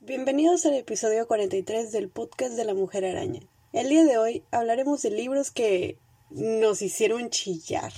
[0.00, 3.40] Bienvenidos al episodio 43 del podcast de la Mujer Araña.
[3.72, 5.98] El día de hoy hablaremos de libros que
[6.30, 7.92] nos hicieron chillar.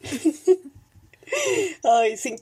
[1.82, 2.36] Ay, sin,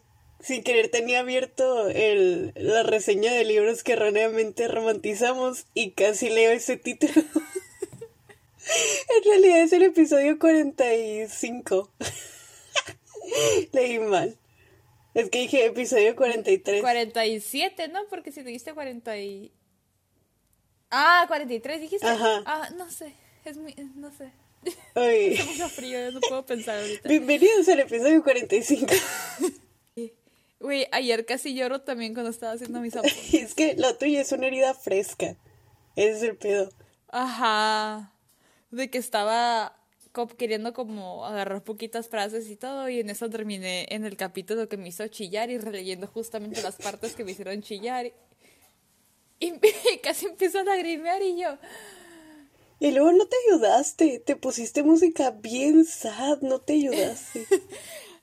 [0.48, 6.52] sin, querer tenía abierto el, la reseña de libros que erróneamente romantizamos y casi leo
[6.52, 7.12] ese título.
[9.16, 11.90] en realidad es el episodio 45.
[13.72, 14.36] Leí mal.
[15.14, 16.80] Es que dije episodio 43.
[16.80, 18.06] 47, ¿no?
[18.08, 19.52] Porque si dijiste 40 y...
[20.90, 22.06] Ah, 43 dijiste.
[22.06, 22.42] Ajá.
[22.46, 23.12] Ah, no sé.
[23.44, 23.74] Es muy...
[23.96, 24.30] No sé.
[24.94, 27.08] Está mucho frío, no puedo pensar ahorita.
[27.08, 28.86] Bienvenidos al episodio 45.
[30.60, 33.34] Güey, ayer casi lloro también cuando estaba haciendo mis apuntes.
[33.34, 35.36] es que la tuya es una herida fresca.
[35.96, 36.70] Ese es el pedo.
[37.08, 38.12] Ajá.
[38.70, 39.74] De que estaba
[40.36, 44.76] queriendo como agarrar poquitas frases y todo, y en eso terminé en el capítulo que
[44.76, 48.12] me hizo chillar y releyendo justamente las partes que me hicieron chillar.
[49.38, 49.52] Y,
[50.02, 51.58] casi empiezo a lagrimear y yo...
[52.80, 57.44] Y luego no te ayudaste, te pusiste música bien sad, no te ayudaste.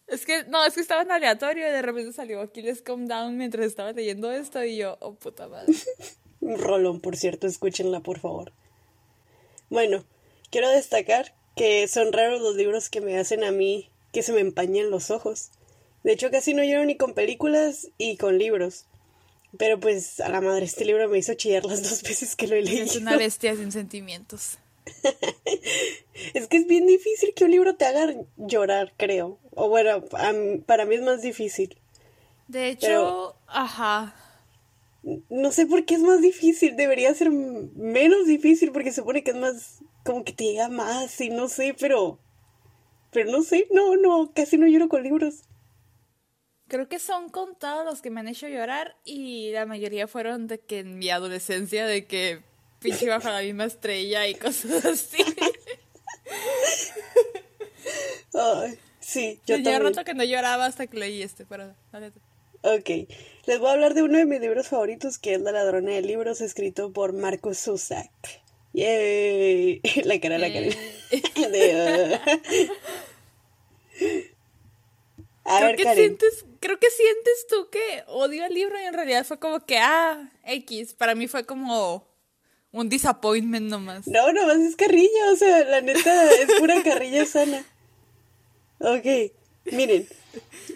[0.07, 3.07] Es que, no, es que estaba en aleatorio y de repente salió aquí les Calm
[3.07, 5.73] Down mientras estaba leyendo esto y yo, oh puta madre.
[6.41, 8.51] Un rolón, por cierto, escúchenla, por favor.
[9.69, 10.05] Bueno,
[10.51, 14.41] quiero destacar que son raros los libros que me hacen a mí que se me
[14.41, 15.49] empañen los ojos.
[16.03, 18.85] De hecho, casi no lloro ni con películas y con libros.
[19.57, 22.55] Pero pues a la madre, este libro me hizo chillar las dos veces que lo
[22.55, 22.85] he leído.
[22.85, 24.57] Es una bestia sin sentimientos.
[26.33, 29.39] es que es bien difícil que un libro te haga llorar, creo.
[29.51, 30.03] O bueno,
[30.65, 31.77] para mí es más difícil.
[32.47, 34.15] De hecho, ajá.
[35.29, 36.75] No sé por qué es más difícil.
[36.75, 41.19] Debería ser menos difícil porque se supone que es más como que te llega más
[41.21, 42.19] y no sé, pero
[43.11, 45.43] pero no sé, no, no, casi no lloro con libros.
[46.67, 50.59] Creo que son contados los que me han hecho llorar y la mayoría fueron de
[50.59, 52.41] que en mi adolescencia de que
[52.85, 55.23] pinche bajo la misma estrella y cosas así.
[58.33, 59.83] Ay, sí, yo también.
[59.83, 61.73] rato que no lloraba hasta que leí este, pero
[62.61, 62.89] Ok,
[63.45, 66.01] les voy a hablar de uno de mis libros favoritos que es La ladrona de
[66.01, 68.09] libros escrito por Marcos Zusak.
[68.73, 69.81] ¡Yay!
[70.03, 70.67] La cara, la cara.
[75.45, 78.95] A creo ver, que sientes, creo que sientes tú que odio el libro y en
[78.95, 80.95] realidad fue como que, ah, X.
[80.95, 82.07] Para mí fue como
[82.75, 84.07] un disappointment nomás.
[84.07, 87.65] No, nomás es carrilla, o sea, la neta es pura carrilla sana.
[88.79, 89.31] Ok,
[89.71, 90.07] miren,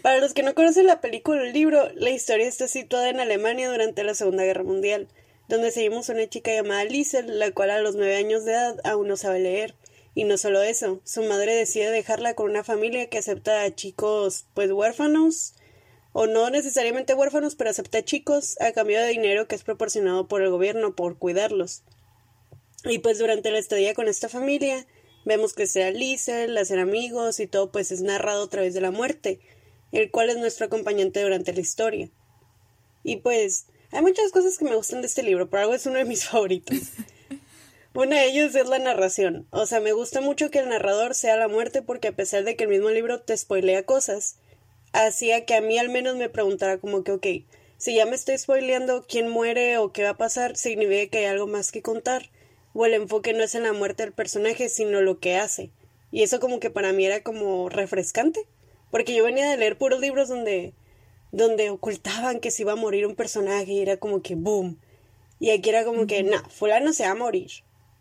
[0.02, 3.20] para los que no conocen la película o el libro, la historia está situada en
[3.20, 5.08] Alemania durante la Segunda Guerra Mundial
[5.50, 8.80] donde seguimos a una chica llamada Liesel, la cual a los nueve años de edad
[8.84, 9.74] aún no sabe leer.
[10.14, 14.46] Y no solo eso, su madre decide dejarla con una familia que acepta a chicos
[14.54, 15.56] pues huérfanos,
[16.14, 20.42] o no necesariamente huérfanos, pero acepta chicos a cambio de dinero que es proporcionado por
[20.42, 21.84] el gobierno por cuidarlos.
[22.86, 24.88] Y pues durante la estadía con esta familia,
[25.26, 28.92] vemos que sea Liesel, hacer amigos y todo pues es narrado a través de la
[28.92, 29.40] muerte,
[29.92, 32.10] el cual es nuestro acompañante durante la historia.
[33.04, 35.98] Y pues hay muchas cosas que me gustan de este libro, pero algo es uno
[35.98, 36.78] de mis favoritos.
[37.94, 39.48] Una de ellas es la narración.
[39.50, 42.56] O sea, me gusta mucho que el narrador sea la muerte porque a pesar de
[42.56, 44.38] que el mismo libro te spoilea cosas,
[44.94, 47.28] hacía que a mí al menos me preguntara como que, ok,
[47.78, 51.26] si ya me estoy spoileando quién muere o qué va a pasar, significa que hay
[51.26, 52.30] algo más que contar.
[52.74, 55.72] O el enfoque no es en la muerte del personaje, sino lo que hace.
[56.12, 58.42] Y eso como que para mí era como refrescante.
[58.92, 60.74] Porque yo venía de leer puros libros donde
[61.32, 64.80] donde ocultaban que se iba a morir un personaje y era como que boom.
[65.40, 67.52] Y aquí era como que, no, fulano se va a morir,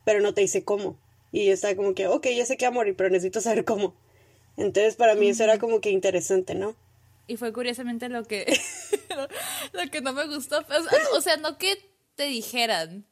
[0.05, 0.99] pero no te dice cómo.
[1.31, 3.65] Y yo estaba como que, ok, ya sé que va a morir, pero necesito saber
[3.65, 3.95] cómo.
[4.59, 6.75] Entonces para mí eso era como que interesante, ¿no?
[7.29, 8.59] Y fue curiosamente lo que,
[9.73, 10.65] lo que no me gustó.
[11.15, 11.79] O sea, no que
[12.17, 13.07] te dijeran,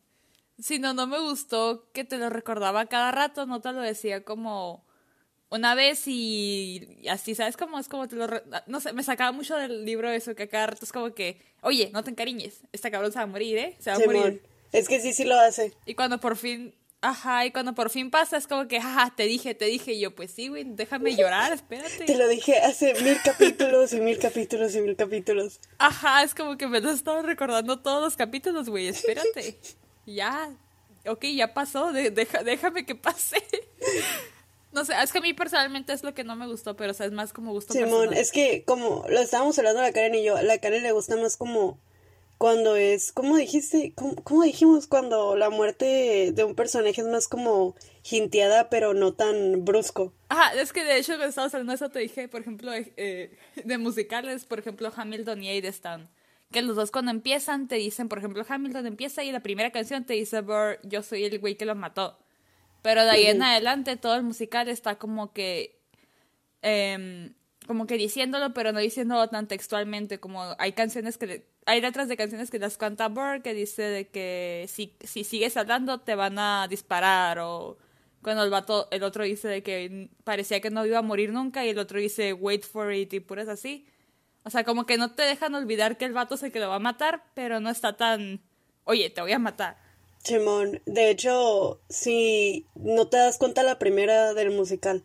[0.58, 4.84] sino no me gustó que te lo recordaba cada rato, no te lo decía como
[5.48, 7.78] una vez y, así, ¿sabes cómo?
[7.78, 8.26] Es como te lo...
[8.66, 12.02] No sé, me sacaba mucho del libro eso, que acá es como que, oye, no
[12.02, 13.76] te encariñes, esta cabrón se va a morir, ¿eh?
[13.78, 14.42] Se va a morir.
[14.72, 15.72] Es que sí, sí lo hace.
[15.84, 16.74] Y cuando por fin,
[17.08, 20.00] ajá, y cuando por fin pasa es como que, ajá, te dije, te dije, y
[20.00, 22.04] yo, pues sí, güey, déjame llorar, espérate.
[22.04, 25.60] Te lo dije hace mil capítulos y mil capítulos y mil capítulos.
[25.78, 29.58] Ajá, es como que me lo estado recordando todos los capítulos, güey, espérate.
[30.06, 30.50] ya,
[31.06, 33.42] ok, ya pasó, déjame que pase.
[34.72, 36.94] No sé, es que a mí personalmente es lo que no me gustó, pero o
[36.94, 40.22] sea, es más como gusto Simón, es que como lo estábamos hablando la Karen y
[40.22, 41.78] yo, a la Karen le gusta más como
[42.38, 43.92] cuando es, ¿cómo dijiste?
[43.94, 44.86] ¿Cómo, cómo dijimos?
[44.86, 50.12] Cuando la muerte de un personaje es más como jinteada, pero no tan brusco.
[50.28, 53.36] Ajá, es que de hecho cuando estabas hablando de eso te dije, por ejemplo, eh,
[53.64, 56.08] de musicales, por ejemplo, Hamilton y Aidestown.
[56.52, 60.04] Que los dos cuando empiezan te dicen, por ejemplo, Hamilton empieza y la primera canción
[60.04, 62.18] te dice, Burr, yo soy el güey que lo mató.
[62.82, 65.78] Pero de ahí en adelante todo el musical está como que...
[66.62, 67.34] em,
[67.66, 71.46] como que diciéndolo, pero no diciéndolo tan textualmente, como hay canciones que...
[71.66, 75.56] Hay letras de canciones que las canta Burr que dice de que si, si sigues
[75.56, 77.76] hablando te van a disparar o
[78.22, 81.64] cuando el vato, el otro dice de que parecía que no iba a morir nunca
[81.64, 83.86] y el otro dice wait for it y puras así.
[84.44, 86.76] O sea, como que no te dejan olvidar que el vato se que lo va
[86.76, 88.40] a matar, pero no está tan,
[88.84, 89.76] oye, te voy a matar.
[90.22, 95.04] Simón, de hecho, si no te das cuenta la primera del musical.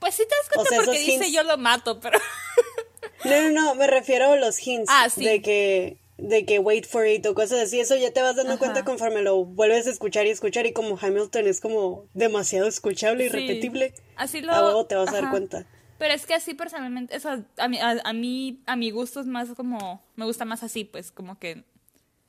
[0.00, 2.18] Pues sí te das cuenta O sea, porque dice hints- yo lo mato, pero...
[3.24, 5.22] No, no, no, me refiero a los hints Ah, sí.
[5.24, 8.52] de que de que wait for it o cosas así, eso ya te vas dando
[8.52, 8.58] Ajá.
[8.58, 13.24] cuenta conforme lo vuelves a escuchar y escuchar y como Hamilton es como demasiado escuchable
[13.24, 13.36] y Sí.
[13.36, 14.52] repetible, Así lo...
[14.52, 15.30] a huevo te vas a dar Ajá.
[15.30, 15.66] cuenta.
[15.98, 19.26] Pero es que así personalmente, eso a mí, a, a mí, a mi gusto es
[19.26, 21.64] más como, me gusta más así, pues como que,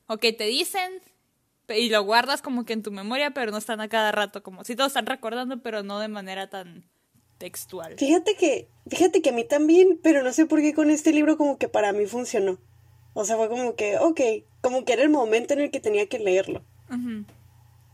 [0.08, 1.00] ok, te dicen
[1.68, 4.64] y lo guardas como que en tu memoria, pero no están a cada rato, como
[4.64, 6.84] si te lo están recordando, pero no de manera tan
[7.42, 7.96] textual.
[7.98, 11.36] Fíjate que, fíjate que a mí también, pero no sé por qué con este libro
[11.36, 12.58] como que para mí funcionó.
[13.14, 14.20] O sea, fue como que, ok,
[14.60, 16.62] como que era el momento en el que tenía que leerlo.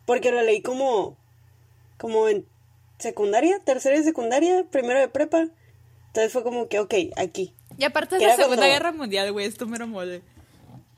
[0.07, 1.17] Porque lo leí como,
[1.99, 2.47] como en
[2.99, 5.49] secundaria, tercera de secundaria, primero de prepa.
[6.09, 7.55] Entonces fue como que, ok, aquí.
[7.79, 10.23] Y aparte Que la Segunda cuando- Guerra Mundial, güey, esto mero mole.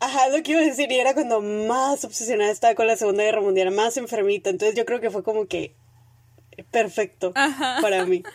[0.01, 3.23] Ajá, lo que iba a decir, y era cuando más obsesionada estaba con la Segunda
[3.23, 4.49] Guerra Mundial, más enfermita.
[4.51, 5.75] Entonces yo creo que fue como que
[6.71, 7.33] perfecto
[7.83, 8.23] para mí.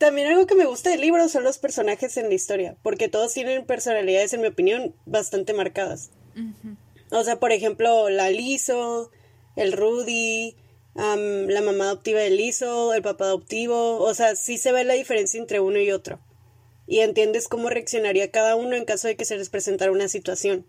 [0.00, 3.34] También algo que me gusta del libro son los personajes en la historia, porque todos
[3.34, 6.08] tienen personalidades, en mi opinión, bastante marcadas.
[7.10, 9.10] O sea, por ejemplo, la Liso,
[9.56, 10.56] el Rudy,
[10.94, 13.98] la mamá adoptiva de Liso, el papá adoptivo.
[13.98, 16.18] O sea, sí se ve la diferencia entre uno y otro.
[16.86, 20.64] Y entiendes cómo reaccionaría cada uno en caso de que se les presentara una situación.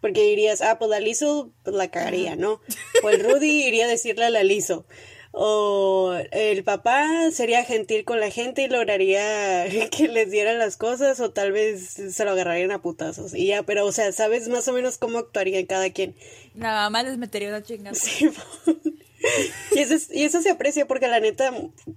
[0.00, 2.60] Porque dirías, ah, pues la Liso, pues la cagaría, ¿no?
[3.02, 4.86] O el Rudy iría a decirle a la Liso.
[5.36, 11.18] O el papá sería gentil con la gente y lograría que les dieran las cosas
[11.18, 11.82] o tal vez
[12.14, 13.34] se lo agarrarían a putazos.
[13.34, 16.14] Y ya, pero o sea, sabes más o menos cómo actuaría cada quien.
[16.54, 17.96] La mamá les metería una chingada.
[18.04, 18.28] Sí,
[19.74, 21.50] y, eso es- y eso se aprecia porque la neta,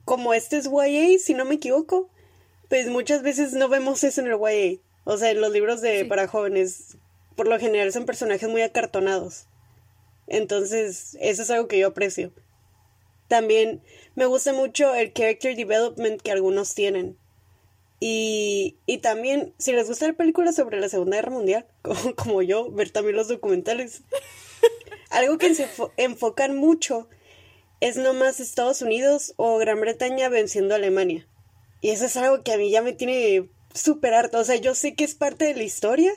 [0.06, 2.10] como este es YA, si no me equivoco,
[2.70, 4.80] pues muchas veces no vemos eso en el YA.
[5.04, 6.04] O sea, en los libros de Sí.
[6.06, 6.96] para jóvenes,
[7.36, 9.46] por lo general son personajes muy acartonados.
[10.28, 12.32] Entonces, eso es algo que yo aprecio.
[13.28, 13.82] También
[14.16, 17.18] me gusta mucho el character development que algunos tienen.
[18.00, 22.42] Y, y también, si les gusta ver películas sobre la Segunda Guerra Mundial, como, como
[22.42, 24.04] yo, ver también los documentales.
[25.10, 27.10] Algo que se enfo- enfocan mucho
[27.80, 31.28] es nomás Estados Unidos o Gran Bretaña venciendo a Alemania.
[31.82, 34.40] Y eso es algo que a mí ya me tiene súper harto.
[34.40, 36.12] O sea, yo sé que es parte de la historia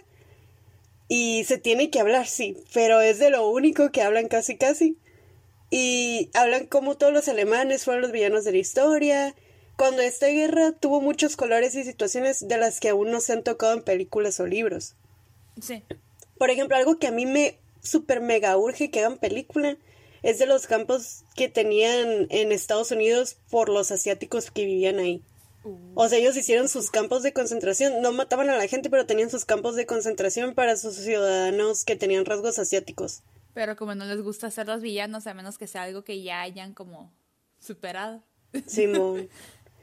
[1.07, 4.97] y se tiene que hablar, sí, pero es de lo único que hablan casi casi.
[5.71, 9.35] Y hablan como todos los alemanes fueron los villanos de la historia.
[9.77, 13.45] Cuando esta guerra tuvo muchos colores y situaciones de las que aún no se han
[13.45, 14.95] tocado en películas o libros.
[15.63, 15.83] Sí.
[16.39, 19.77] Por ejemplo, algo que a mí me super mega urge que hagan película
[20.23, 25.23] es de los campos que tenían en Estados Unidos por los asiáticos que vivían ahí.
[25.95, 29.29] O sea, ellos hicieron sus campos de concentración, no mataban a la gente, pero tenían
[29.29, 33.23] sus campos de concentración para sus ciudadanos que tenían rasgos asiáticos.
[33.55, 36.41] Pero como no les gusta ser los villanos, a menos que sea algo que ya
[36.43, 37.13] hayan como
[37.59, 38.23] superado.
[38.67, 39.29] Simón.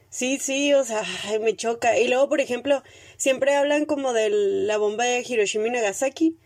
[0.09, 1.97] Sí, sí, o sea, ay, me choca.
[1.99, 2.81] Y luego, por ejemplo,
[3.17, 6.37] siempre hablan como de la bomba de Hiroshima y Nagasaki.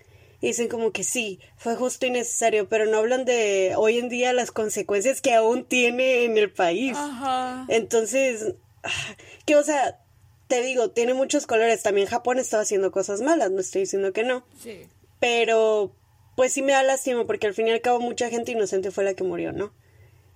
[0.42, 4.10] Y dicen como que sí, fue justo y necesario, pero no hablan de hoy en
[4.10, 6.98] día las consecuencias que aún tiene en el país.
[6.98, 7.66] Ajá.
[7.70, 10.00] Entonces, ah, que o sea,
[10.48, 11.84] te digo, tiene muchos colores.
[11.84, 14.44] También Japón estaba haciendo cosas malas, no estoy diciendo que no.
[14.60, 14.88] Sí.
[15.20, 15.96] Pero,
[16.41, 19.03] pues sí me da lástima porque al fin y al cabo mucha gente inocente fue
[19.03, 19.75] la que murió, ¿no?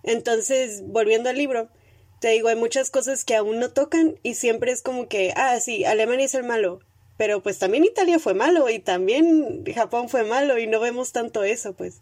[0.04, 1.68] Entonces, volviendo al libro,
[2.22, 5.60] te digo, hay muchas cosas que aún no tocan y siempre es como que, ah,
[5.60, 6.80] sí, Alemania es el malo,
[7.18, 11.44] pero pues también Italia fue malo y también Japón fue malo y no vemos tanto
[11.44, 12.02] eso, pues.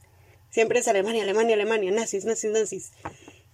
[0.49, 2.91] Siempre es Alemania, Alemania, Alemania, nazis, nazis, nazis.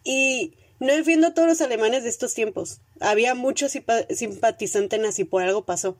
[0.03, 2.81] Y no defiendo a todos los alemanes de estos tiempos.
[2.99, 5.95] Había mucho simpa- simpatizante nazi, por algo pasó.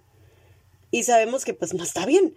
[0.90, 2.34] Y sabemos que pues no está bien.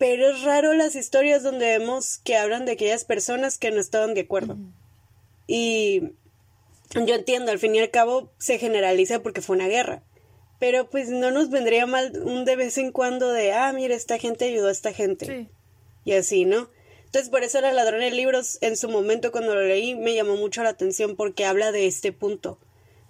[0.00, 4.14] Pero es raro las historias donde vemos que hablan de aquellas personas que no estaban
[4.14, 4.56] de acuerdo.
[5.46, 6.14] Y
[6.94, 10.02] yo entiendo, al fin y al cabo se generaliza porque fue una guerra.
[10.58, 14.16] Pero pues no nos vendría mal un de vez en cuando de, ah, mira, esta
[14.16, 15.26] gente ayudó a esta gente.
[15.26, 15.48] Sí.
[16.06, 16.70] Y así, ¿no?
[17.04, 20.36] Entonces por eso La ladrona de libros en su momento cuando lo leí me llamó
[20.36, 22.58] mucho la atención porque habla de este punto.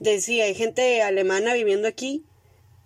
[0.01, 2.25] De sí, hay gente alemana viviendo aquí,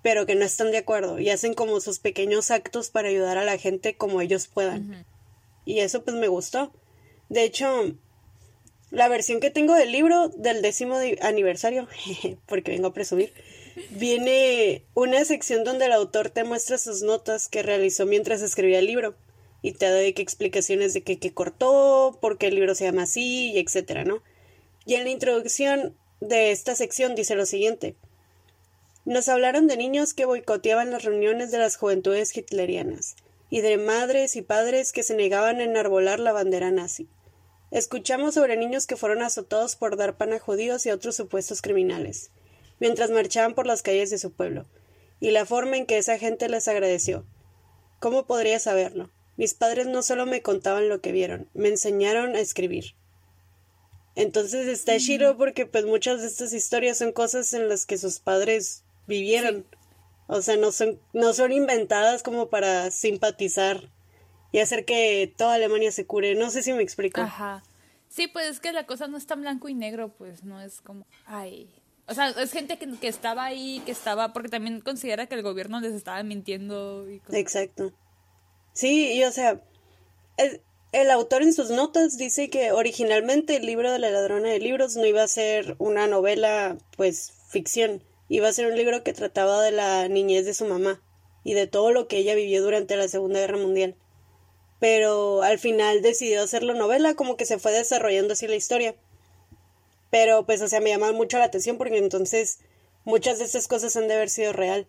[0.05, 3.45] pero que no están de acuerdo y hacen como sus pequeños actos para ayudar a
[3.45, 5.07] la gente como ellos puedan.
[5.65, 6.71] Y eso pues me gustó.
[7.31, 7.97] De hecho,
[8.91, 11.89] la versión que tengo del libro del décimo aniversario,
[12.47, 13.33] porque vengo a presumir,
[13.93, 18.87] viene una sección donde el autor te muestra sus notas que realizó mientras escribía el
[18.87, 19.15] libro
[19.63, 23.05] y te da qué explicaciones de qué, qué cortó, por qué el libro se llama
[23.05, 24.23] así, y etcétera, ¿no?
[24.85, 27.97] Y en la introducción de esta sección dice lo siguiente.
[29.07, 33.17] Nos hablaron de niños que boicoteaban las reuniones de las juventudes hitlerianas
[33.51, 37.07] y de madres y padres que se negaban a enarbolar la bandera nazi.
[37.71, 41.61] Escuchamos sobre niños que fueron azotados por dar pan a judíos y a otros supuestos
[41.61, 42.31] criminales,
[42.81, 44.65] mientras marchaban por las calles de su pueblo,
[45.21, 47.27] y la forma en que esa gente les agradeció.
[48.01, 49.11] ¿Cómo podría saberlo?
[49.37, 52.95] Mis padres no solo me contaban lo que vieron, me enseñaron a escribir.
[54.17, 58.21] Entonces está chido porque pues muchas de estas historias son cosas en las que sus
[58.21, 59.67] padres vivieron.
[60.27, 63.91] O sea, no son, no son inventadas como para simpatizar
[64.53, 66.35] y hacer que toda Alemania se cure.
[66.35, 67.21] No sé si me explico.
[67.21, 67.63] Ajá.
[68.09, 70.81] Sí, pues es que la cosa no es tan blanco y negro, pues no es
[70.81, 71.69] como, ay.
[72.07, 75.43] O sea, es gente que, que estaba ahí, que estaba, porque también considera que el
[75.43, 77.35] gobierno les estaba mintiendo y cosas.
[77.35, 77.93] Exacto.
[78.73, 79.61] Sí, y o sea,
[80.37, 80.61] el,
[80.93, 84.95] el autor en sus notas dice que originalmente el libro de la ladrona de libros
[84.95, 88.01] no iba a ser una novela, pues, ficción.
[88.29, 91.03] Iba a ser un libro que trataba de la niñez de su mamá
[91.45, 93.97] y de todo lo que ella vivió durante la Segunda Guerra Mundial.
[94.81, 98.95] Pero al final decidió hacerlo novela, como que se fue desarrollando así la historia.
[100.11, 102.59] Pero pues, o sea, me llama mucho la atención porque entonces
[103.05, 104.87] muchas de estas cosas han de haber sido real.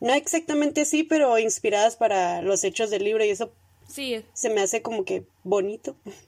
[0.00, 3.52] No exactamente así, pero inspiradas para los hechos del libro y eso
[3.88, 5.96] Sí, se me hace como que bonito.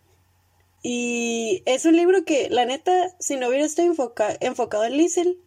[0.82, 5.38] Y es un libro que, la neta, si no hubiera estado enfoca- enfocado en Liesel,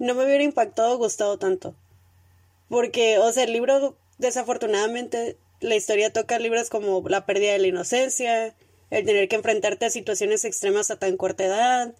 [0.00, 1.76] no me hubiera impactado o gustado tanto.
[2.68, 7.66] Porque, o sea, el libro, desafortunadamente, la historia toca libros como la pérdida de la
[7.68, 8.56] inocencia,
[8.88, 11.94] el tener que enfrentarte a situaciones extremas a tan corta edad,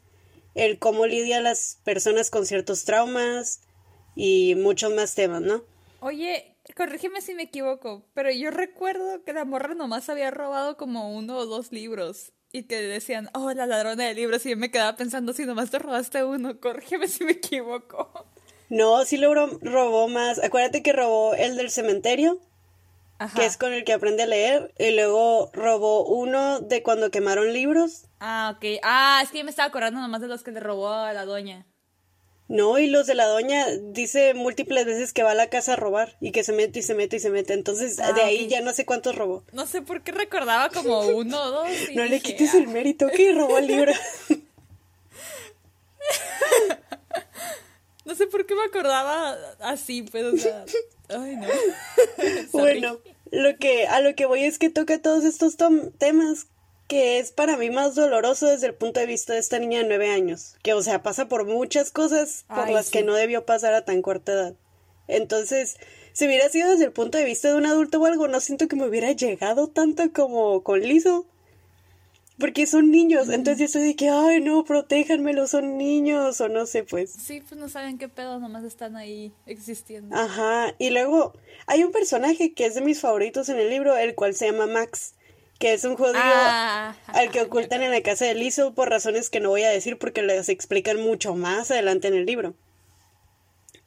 [0.54, 3.60] el cómo lidia las personas con ciertos traumas
[4.16, 5.62] y muchos más temas, ¿no?
[6.00, 11.14] Oye, corrígeme si me equivoco, pero yo recuerdo que la morra nomás había robado como
[11.14, 14.70] uno o dos libros y que decían, oh, la ladrona de libros, y yo me
[14.70, 18.10] quedaba pensando si nomás te robaste uno, corrígeme si me equivoco.
[18.68, 20.38] No, sí lo ro- robó más.
[20.42, 22.38] Acuérdate que robó el del cementerio,
[23.18, 23.38] Ajá.
[23.38, 27.52] que es con el que aprende a leer, y luego robó uno de cuando quemaron
[27.52, 28.04] libros.
[28.20, 28.80] Ah, ok.
[28.82, 31.24] Ah, es que yo me estaba acordando nomás de los que le robó a la
[31.24, 31.66] doña.
[32.52, 35.76] No, y los de la doña dice múltiples veces que va a la casa a
[35.76, 37.52] robar y que se mete y se mete y se mete.
[37.54, 39.44] Entonces, Ah, de ahí ya no sé cuántos robó.
[39.52, 41.68] No sé por qué recordaba como uno o dos.
[41.92, 42.58] y No le quites "Ah".
[42.58, 43.92] el mérito que robó el libro.
[48.04, 50.64] No sé por qué me acordaba así, pues, o sea.
[51.08, 51.46] Ay, no.
[52.52, 52.98] Bueno,
[53.30, 55.56] lo que, a lo que voy es que toca todos estos
[55.98, 56.46] temas
[56.90, 59.84] que es para mí más doloroso desde el punto de vista de esta niña de
[59.86, 62.92] nueve años, que o sea pasa por muchas cosas por Ay, las sí.
[62.92, 64.54] que no debió pasar a tan corta edad.
[65.06, 65.76] Entonces,
[66.12, 68.66] si hubiera sido desde el punto de vista de un adulto o algo, no siento
[68.66, 71.26] que me hubiera llegado tanto como con Lizo.
[72.40, 76.66] Porque son niños, entonces yo estoy de que, ay no, protéjanmelo, son niños, o no
[76.66, 77.12] sé, pues.
[77.12, 80.16] Sí, pues no saben qué pedo, nomás están ahí existiendo.
[80.16, 81.34] Ajá, y luego
[81.66, 84.66] hay un personaje que es de mis favoritos en el libro, el cual se llama
[84.66, 85.14] Max,
[85.60, 89.28] que es un judío Ah, al que ocultan en la casa de Lizzo por razones
[89.28, 92.54] que no voy a decir porque les explican mucho más adelante en el libro.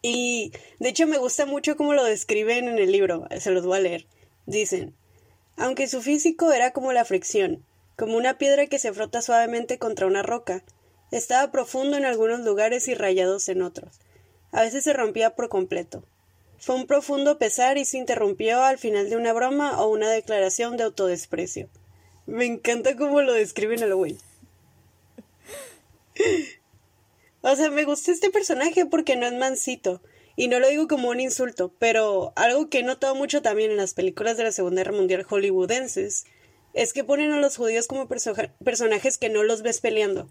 [0.03, 3.79] Y de hecho me gusta mucho cómo lo describen en el libro, se los voy
[3.79, 4.05] a leer.
[4.45, 4.93] Dicen,
[5.57, 7.65] aunque su físico era como la fricción,
[7.97, 10.63] como una piedra que se frota suavemente contra una roca,
[11.11, 13.99] estaba profundo en algunos lugares y rayados en otros.
[14.51, 16.05] A veces se rompía por completo.
[16.63, 20.77] Fue un profundo pesar y se interrumpió al final de una broma o una declaración
[20.77, 21.67] de autodesprecio.
[22.25, 24.17] Me encanta cómo lo describen al güey.
[27.46, 30.01] O sea, me gusta este personaje porque no es mansito.
[30.38, 33.75] Y no lo digo como un insulto, pero algo que he notado mucho también en
[33.77, 36.24] las películas de la Segunda Guerra Mundial hollywoodenses
[36.74, 40.29] es que ponen a los judíos como perso- personajes que no los ves peleando.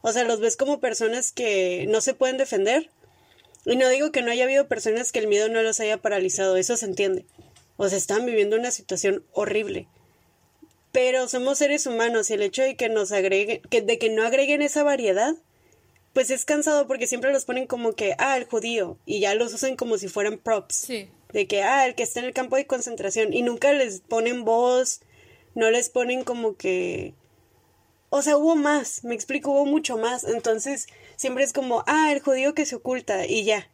[0.00, 2.88] O sea, los ves como personas que no se pueden defender.
[3.64, 6.56] Y no digo que no haya habido personas que el miedo no los haya paralizado,
[6.56, 7.26] eso se entiende.
[7.76, 9.86] O sea, están viviendo una situación horrible.
[10.92, 14.24] Pero somos seres humanos y el hecho de que nos agreguen, que, de que no
[14.24, 15.34] agreguen esa variedad,
[16.12, 19.54] pues es cansado porque siempre los ponen como que, ah, el judío, y ya los
[19.54, 20.74] usan como si fueran props.
[20.74, 21.10] Sí.
[21.32, 24.44] De que, ah, el que está en el campo de concentración, y nunca les ponen
[24.44, 25.00] voz,
[25.54, 27.14] no les ponen como que...
[28.10, 30.24] O sea, hubo más, me explico, hubo mucho más.
[30.24, 30.86] Entonces,
[31.18, 33.68] siempre es como, ah, el judío que se oculta, y ya.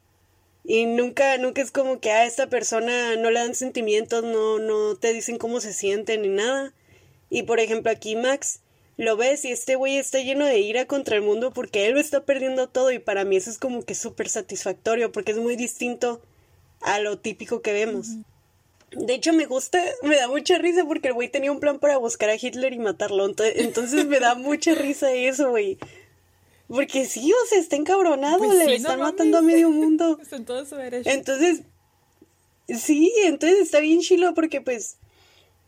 [0.64, 4.96] Y nunca, nunca es como que a esta persona no le dan sentimientos, no, no
[4.96, 6.72] te dicen cómo se siente ni nada.
[7.28, 8.60] Y por ejemplo, aquí Max,
[8.96, 12.00] lo ves y este güey está lleno de ira contra el mundo porque él lo
[12.00, 15.56] está perdiendo todo y para mí eso es como que súper satisfactorio porque es muy
[15.56, 16.22] distinto
[16.80, 18.08] a lo típico que vemos.
[18.92, 21.98] De hecho, me gusta, me da mucha risa porque el güey tenía un plan para
[21.98, 23.26] buscar a Hitler y matarlo.
[23.26, 25.78] Entonces me da mucha risa eso, güey.
[26.68, 29.12] Porque sí, o sea, está encabronado, Pues le sí, no están mames.
[29.14, 30.18] matando a medio mundo.
[30.22, 31.08] Está en todo su derecho.
[31.10, 31.62] Entonces,
[32.68, 34.96] sí, entonces está bien chilo porque pues,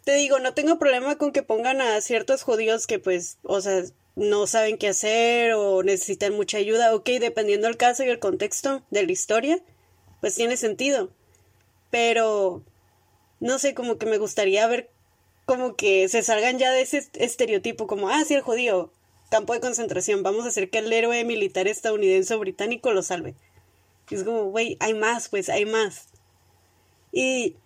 [0.04, 3.82] te digo, no tengo problema con que pongan a ciertos judíos que pues, o sea,
[4.14, 6.94] no saben qué hacer o necesitan mucha ayuda.
[6.94, 9.58] Ok, dependiendo del caso y el contexto de la historia,
[10.20, 11.10] pues tiene sentido.
[11.90, 12.62] Pero,
[13.40, 14.90] no sé, como que me gustaría ver
[15.44, 18.90] como que se salgan ya de ese est- estereotipo, como, ah, sí, el judío,
[19.30, 23.34] campo de concentración, vamos a hacer que el héroe militar estadounidense o británico lo salve.
[24.10, 26.08] Es como, güey, hay más, pues, hay más.
[27.12, 27.56] Y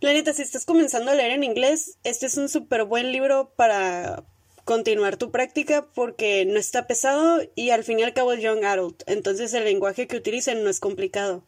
[0.00, 3.52] la neta, si estás comenzando a leer en inglés, este es un súper buen libro
[3.54, 4.24] para
[4.64, 8.64] continuar tu práctica porque no está pesado y al fin y al cabo es young
[8.64, 9.02] adult.
[9.06, 11.44] Entonces el lenguaje que utilicen no es complicado.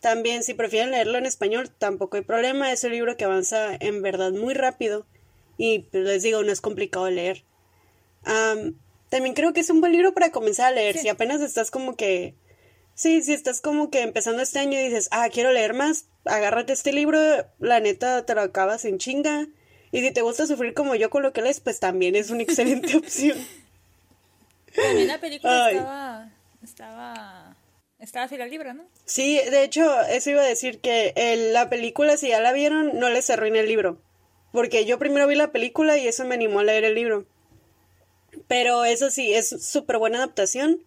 [0.00, 2.72] También, si prefieren leerlo en español, tampoco hay problema.
[2.72, 5.06] Es un libro que avanza en verdad muy rápido
[5.56, 7.44] y pues, les digo, no es complicado leer.
[8.24, 8.74] Am,
[9.08, 10.94] también creo que es un buen libro para comenzar a leer.
[10.96, 11.02] Sí.
[11.02, 12.34] Si apenas estás como que
[12.94, 16.74] Sí, si estás como que empezando este año y dices, ah, quiero leer más, agárrate
[16.74, 17.18] este libro,
[17.58, 19.46] la neta te lo acabas en chinga.
[19.92, 22.42] Y si te gusta sufrir como yo con lo que lees, pues también es una
[22.42, 23.38] excelente opción.
[24.74, 25.76] También la película Ay.
[25.76, 26.30] estaba.
[26.62, 27.56] Estaba.
[27.98, 28.84] Estaba fiel al libro, ¿no?
[29.04, 32.98] Sí, de hecho, eso iba a decir que el- la película, si ya la vieron,
[32.98, 33.98] no les arruina el libro.
[34.52, 37.26] Porque yo primero vi la película y eso me animó a leer el libro.
[38.48, 40.84] Pero eso sí, es súper buena adaptación.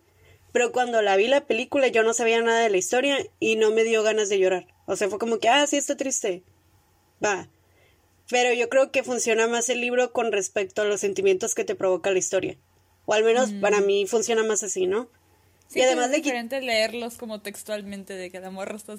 [0.52, 3.72] Pero cuando la vi la película yo no sabía nada de la historia y no
[3.72, 4.68] me dio ganas de llorar.
[4.86, 6.44] O sea, fue como que, ah, sí, está triste.
[7.24, 7.50] Va.
[8.30, 11.76] Pero yo creo que funciona más el libro con respecto a los sentimientos que te
[11.76, 12.58] provoca la historia.
[13.06, 15.10] O al menos para mí funciona más así, ¿no?
[15.68, 18.94] Sí, y además es de que diferente leerlos como textualmente, de que la morra está.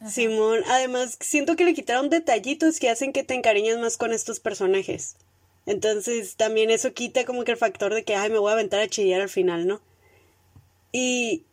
[0.00, 0.10] Ajá.
[0.10, 4.40] Simón, además siento que le quitaron detallitos que hacen que te encariñes más con estos
[4.40, 5.16] personajes.
[5.66, 8.80] Entonces también eso quita como que el factor de que, ay, me voy a aventar
[8.80, 9.80] a chillar al final, ¿no?
[10.92, 11.44] Y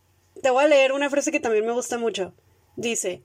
[0.41, 2.33] te voy a leer una frase que también me gusta mucho.
[2.75, 3.21] Dice,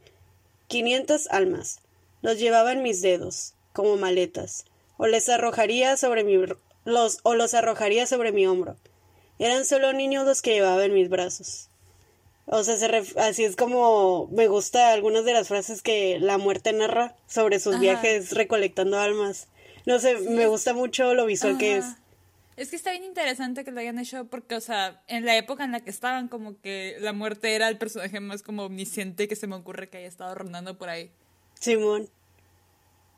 [0.69, 1.81] 500 almas.
[2.23, 4.65] Los llevaba en mis dedos, como maletas,
[4.97, 6.37] o les arrojaría sobre mi
[6.85, 8.77] los o los arrojaría sobre mi hombro.
[9.39, 11.69] Eran solo niños los que llevaba en mis brazos.
[12.47, 16.39] O sea, se ref- así es como me gusta algunas de las frases que la
[16.39, 17.83] muerte narra sobre sus Ajá.
[17.83, 19.47] viajes recolectando almas.
[19.89, 21.87] No sé, me gusta mucho lo visual que es.
[22.59, 25.65] Es que está bien interesante que lo hayan hecho porque, o sea, en la época
[25.65, 29.35] en la que estaban, como que la muerte era el personaje más como omnisciente que
[29.35, 31.11] se me ocurre que haya estado rondando por ahí.
[31.59, 32.11] Simón.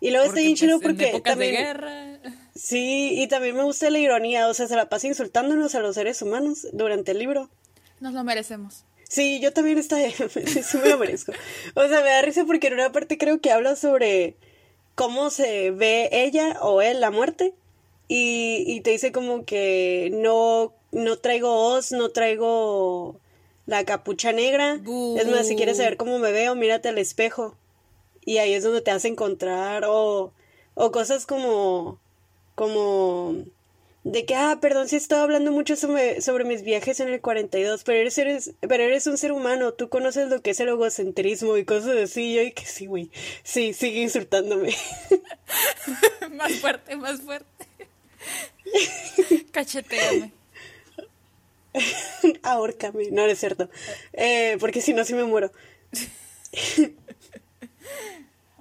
[0.00, 1.54] Y luego está bien pues, chido en porque épocas también...
[1.54, 2.18] de guerra.
[2.54, 5.96] Sí, y también me gusta la ironía, o sea, se la pasa insultándonos a los
[5.96, 7.50] seres humanos durante el libro.
[7.98, 8.84] Nos lo merecemos.
[9.08, 9.96] Sí, yo también está,
[10.46, 11.32] sí me lo merezco.
[11.74, 14.36] O sea, me da risa porque en una parte creo que habla sobre
[15.00, 17.54] cómo se ve ella o él la muerte
[18.06, 23.16] y, y te dice como que no, no traigo os, no traigo
[23.64, 24.78] la capucha negra.
[25.16, 27.56] Es más, si quieres saber cómo me veo, mírate al espejo.
[28.26, 30.32] Y ahí es donde te hace encontrar o,
[30.74, 31.98] o cosas como,
[32.54, 33.36] como
[34.02, 37.84] de que, ah, perdón si estaba hablando mucho sobre, sobre mis viajes en el 42,
[37.84, 41.56] pero eres, eres, pero eres un ser humano, tú conoces lo que es el egocentrismo
[41.56, 43.10] y cosas así, yo y que sí, güey,
[43.42, 44.74] sí, sigue insultándome.
[46.32, 47.66] más fuerte, más fuerte.
[49.52, 50.32] Cacheteame.
[52.42, 53.68] Ahórcame, no, no es cierto,
[54.14, 55.52] eh, porque si no, sí me muero.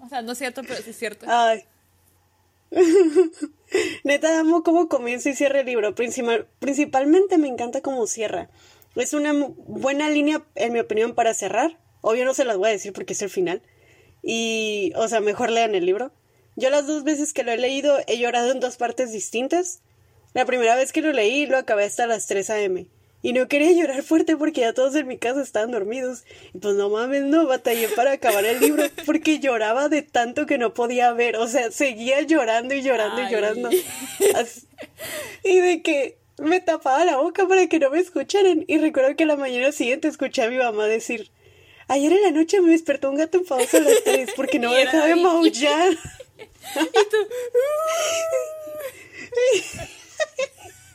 [0.01, 1.25] O sea, no es cierto, pero sí es cierto.
[1.29, 1.63] Ay.
[4.03, 5.95] Neta, amo cómo comienza y cierra el libro.
[5.95, 8.49] Principal, principalmente me encanta cómo cierra.
[8.95, 11.79] Es una buena línea, en mi opinión, para cerrar.
[12.01, 13.61] Obvio no se las voy a decir porque es el final.
[14.21, 16.11] Y, o sea, mejor lean el libro.
[16.55, 19.81] Yo las dos veces que lo he leído he llorado en dos partes distintas.
[20.33, 22.87] La primera vez que lo leí lo acabé hasta las 3 a.m.
[23.21, 26.23] Y no quería llorar fuerte porque ya todos en mi casa estaban dormidos.
[26.53, 30.57] Y pues no mames, no, batallé para acabar el libro porque lloraba de tanto que
[30.57, 31.35] no podía ver.
[31.35, 33.69] O sea, seguía llorando y llorando y llorando.
[34.35, 34.65] Así-
[35.43, 38.63] Y de que me tapaba la boca para que no me escucharan.
[38.67, 41.29] Y recuerdo que la mañana siguiente escuché a mi mamá decir,
[41.89, 44.77] ayer en la noche me despertó un gato enfadado a las tres porque no me
[44.77, 45.91] dejaba de maullar.
[45.91, 47.17] y tú...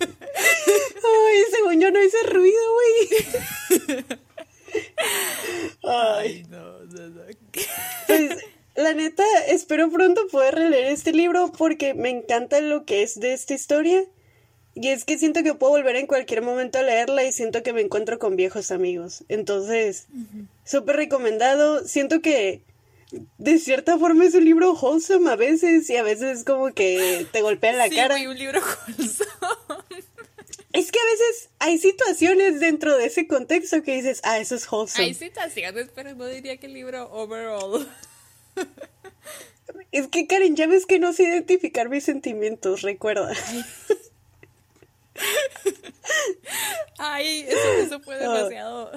[0.00, 4.04] Ay, según yo no hice ruido, güey.
[5.83, 7.22] Ay, no, no, no.
[8.07, 8.30] Pues,
[8.74, 13.33] la neta, espero pronto poder releer este libro porque me encanta lo que es de
[13.33, 14.04] esta historia.
[14.74, 17.72] Y es que siento que puedo volver en cualquier momento a leerla y siento que
[17.72, 19.22] me encuentro con viejos amigos.
[19.28, 20.09] Entonces,
[20.64, 21.87] súper recomendado.
[21.87, 22.62] Siento que
[23.38, 27.24] de cierta forma es un libro wholesome a veces y a veces es como que
[27.30, 28.16] te golpea en la sí, cara.
[28.16, 29.30] un libro wholesome.
[31.04, 35.04] A veces hay situaciones dentro de ese contexto que dices, ah, eso es wholesome.
[35.04, 37.88] Hay situaciones, pero no diría que el libro overall.
[39.92, 43.32] Es que Karen, ya ves que no sé identificar mis sentimientos, recuerda.
[46.98, 48.90] Ay, eso, fue demasiado.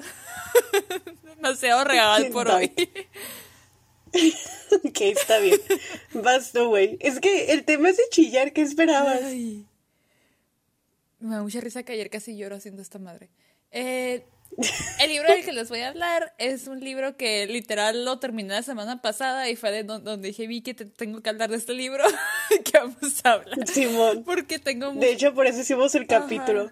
[1.36, 2.72] demasiado real por hoy.
[4.84, 5.60] ok, está bien.
[6.14, 6.96] Basta, güey.
[7.00, 9.20] Es que el tema es de chillar, ¿qué esperabas?
[9.22, 9.67] Ay.
[11.20, 13.30] Me da mucha risa que ayer casi lloro haciendo esta madre.
[13.70, 14.24] Eh,
[15.00, 18.50] el libro del que les voy a hablar es un libro que literal lo terminé
[18.50, 21.74] la semana pasada y fue de donde dije, vi que tengo que hablar de este
[21.74, 22.04] libro
[22.64, 23.68] que vamos a hablar.
[23.68, 24.24] Simón.
[24.24, 26.70] Porque tengo De hecho, por eso hicimos el capítulo.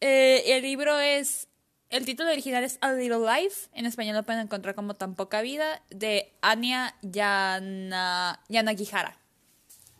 [0.00, 1.48] Eh, el libro es...
[1.88, 3.68] El título original es A Little Life.
[3.72, 5.82] En español lo pueden encontrar como Tan Poca Vida.
[5.90, 9.18] De Anya Yana, Yanagihara.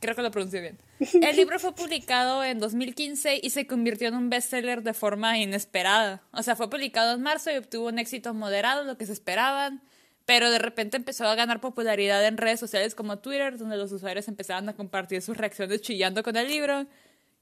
[0.01, 0.79] Creo que lo pronuncio bien.
[0.99, 6.23] El libro fue publicado en 2015 y se convirtió en un bestseller de forma inesperada.
[6.33, 9.83] O sea, fue publicado en marzo y obtuvo un éxito moderado, lo que se esperaban,
[10.25, 14.27] pero de repente empezó a ganar popularidad en redes sociales como Twitter, donde los usuarios
[14.29, 16.87] empezaban a compartir sus reacciones chillando con el libro.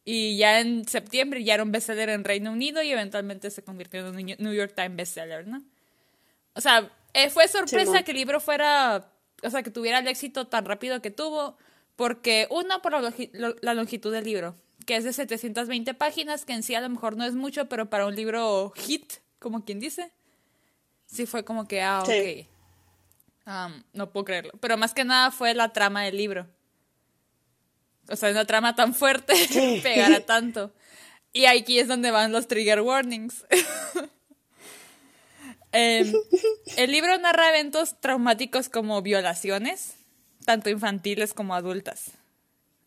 [0.05, 4.01] Y ya en septiembre ya era un bestseller en Reino Unido y eventualmente se convirtió
[4.01, 5.63] en un New York Times bestseller, ¿no?
[6.55, 9.11] O sea, eh, fue sorpresa que el libro fuera,
[9.43, 11.57] o sea, que tuviera el éxito tan rápido que tuvo
[11.97, 16.75] porque, uno, por la, longitud del libro, que es de 720 páginas, que en sí
[16.75, 20.11] a lo mejor no es mucho, pero para un libro hit, como quien dice,
[21.07, 22.47] sí fue como que, ah, ok.
[23.93, 24.53] no puedo creerlo.
[24.61, 26.49] Pero más que nada fue la trama del libro.
[28.09, 30.73] O sea, una trama tan fuerte que pegara tanto.
[31.33, 33.45] Y aquí es donde van los trigger warnings.
[35.73, 36.13] Em,
[36.77, 39.97] el libro narra eventos traumáticos como violaciones,
[40.45, 42.13] tanto infantiles como adultas.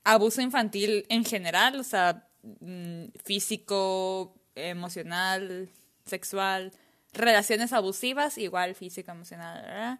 [0.04, 2.28] Abuso infantil en general, o sea,
[2.62, 5.70] mm, físico, emocional,
[6.06, 6.72] sexual,
[7.14, 10.00] relaciones abusivas, igual físico, emocional, ¿verdad?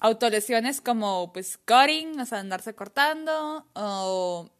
[0.00, 4.50] Autolesiones como pues cutting, o sea, andarse cortando, o...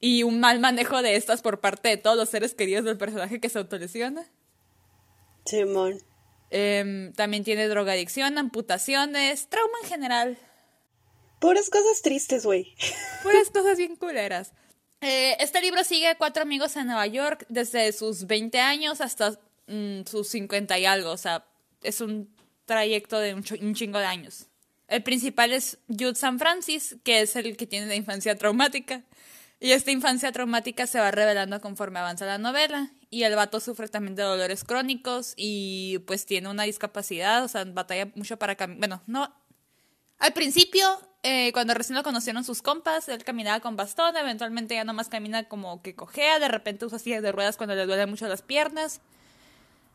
[0.00, 3.40] y un mal manejo de estas por parte de todos los seres queridos del personaje
[3.40, 4.24] que se autolesiona.
[5.44, 5.98] Simón.
[6.50, 10.38] Em, también tiene drogadicción, amputaciones, trauma en general.
[11.40, 12.74] Puras cosas tristes, güey.
[13.22, 14.52] Puras cosas bien culeras.
[15.00, 19.38] Eh, este libro sigue a cuatro amigos en Nueva York desde sus 20 años hasta
[19.68, 21.10] mm, sus 50 y algo.
[21.10, 21.46] O sea,
[21.82, 22.28] es un
[22.64, 24.46] trayecto de un, chingo de años.
[24.88, 29.04] El principal es Jude San Francis, que es el que tiene la infancia traumática.
[29.60, 32.90] Y esta infancia traumática se va revelando conforme avanza la novela.
[33.10, 37.64] Y el vato sufre también de dolores crónicos y pues tiene una discapacidad, o sea,
[37.64, 38.78] batalla mucho para caminar.
[38.80, 39.34] Bueno, no.
[40.18, 44.84] Al principio eh, cuando recién lo conocieron sus compas, él caminaba con bastón, eventualmente ya
[44.84, 48.28] nomás camina como que cojea, de repente usa sillas de ruedas cuando le duelen mucho
[48.28, 49.00] las piernas.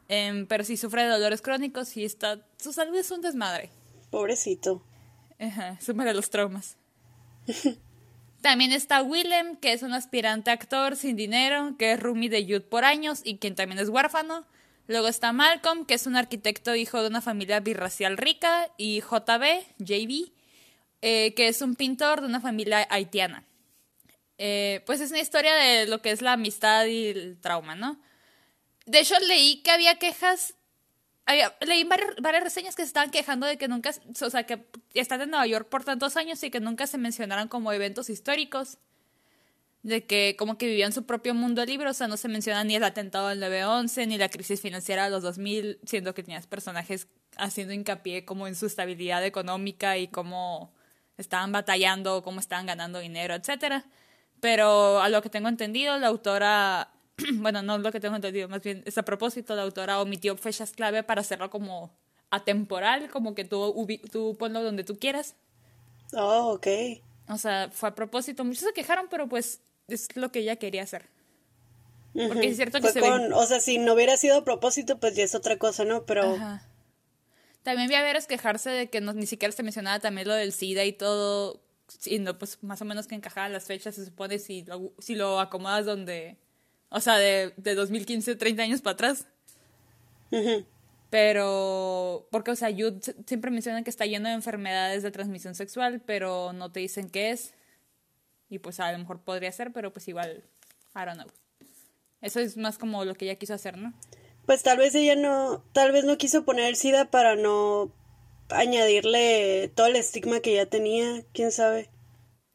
[0.10, 2.40] Em, pero sí sufre de dolores crónicos y está.
[2.58, 3.70] Su salud es un desmadre.
[4.10, 4.84] Pobrecito.
[5.40, 6.78] Ajá, suma de los traumas.
[8.42, 12.62] también está Willem, que es un aspirante actor sin dinero, que es roomie de Jude
[12.62, 14.46] por años y quien también es huérfano.
[14.88, 18.70] Luego está Malcolm, que es un arquitecto hijo de una familia birracial rica.
[18.78, 20.32] Y JB, JB,
[21.06, 23.44] eh, que es un pintor de una familia haitiana.
[24.38, 28.00] Eh, pues es una historia de lo que es la amistad y el trauma, ¿no?
[28.86, 30.56] De hecho, leí que había quejas,
[31.60, 35.32] leí varias, reseñas que se estaban quejando de que nunca, o sea, que están en
[35.32, 38.78] Nueva York por tantos años y que nunca se mencionaran como eventos históricos.
[39.82, 42.78] De que como que vivían su propio mundo libre, o sea, no se menciona ni
[42.78, 47.10] el atentado del 9-11, ni la crisis financiera de los 2000, siendo que tenías personajes
[47.36, 50.72] haciendo hincapié como en su estabilidad económica y cómo
[51.18, 53.86] estaban batallando, cómo estaban ganando dinero, etcétera.
[54.40, 56.92] Pero a lo que tengo entendido, la autora,
[57.36, 60.72] bueno, no lo que tengo entendido, más bien es a propósito, la autora omitió fechas
[60.72, 61.92] clave para hacerlo como
[62.30, 65.36] atemporal, como que tú, tú ponlo donde tú quieras.
[66.14, 66.68] Oh, ok.
[67.30, 68.44] O sea, fue a propósito.
[68.44, 71.10] Muchos se quejaron, pero pues es lo que ella quería hacer.
[72.14, 73.34] Porque es cierto que Fue se con, ven...
[73.34, 76.06] o sea, si no hubiera sido a propósito, pues ya es otra cosa, ¿no?
[76.06, 76.68] Pero Ajá.
[77.64, 80.52] También vi a veros quejarse de que no, ni siquiera se mencionaba también lo del
[80.52, 84.64] SIDA y todo, siendo pues más o menos que encajaban las fechas, se supone, si
[84.64, 86.38] lo, si lo acomodas donde,
[86.90, 89.28] o sea, de, de 2015, 30 años para atrás.
[91.10, 96.02] Pero, porque, o sea, Jude siempre mencionan que está lleno de enfermedades de transmisión sexual,
[96.06, 97.54] pero no te dicen qué es.
[98.50, 100.44] Y pues a lo mejor podría ser, pero pues igual,
[100.96, 101.28] I don't know.
[102.22, 103.94] Eso es más como lo que ella quiso hacer, ¿no?
[104.46, 107.92] Pues tal vez ella no, tal vez no quiso poner el SIDA para no
[108.50, 111.90] añadirle todo el estigma que ya tenía, quién sabe.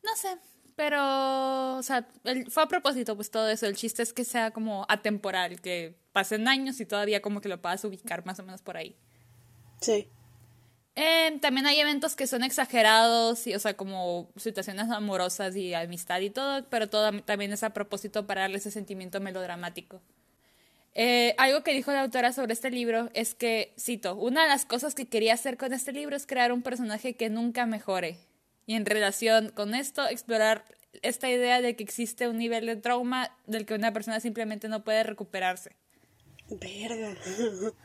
[0.03, 0.37] No sé,
[0.77, 3.67] pero, o sea, el- fue a propósito, pues todo eso.
[3.67, 7.61] El chiste es que sea como atemporal, que pasen años y todavía como que lo
[7.61, 8.97] puedas ubicar más o menos por ahí.
[9.81, 10.09] Sí.
[10.95, 16.21] Eh, también hay eventos que son exagerados, y, o sea, como situaciones amorosas y amistad
[16.21, 20.03] y todo, pero todo también es a propósito para darle ese sentimiento melodramático.
[20.95, 24.65] Eh, algo que dijo la autora sobre este libro es que, cito, una de las
[24.65, 28.19] cosas que quería hacer con este libro es crear un personaje que nunca mejore.
[28.67, 30.65] Y en relación con esto, explorar
[31.03, 34.83] esta idea de que existe un nivel de trauma del que una persona simplemente no
[34.83, 35.77] puede recuperarse.
[36.51, 37.15] Verga.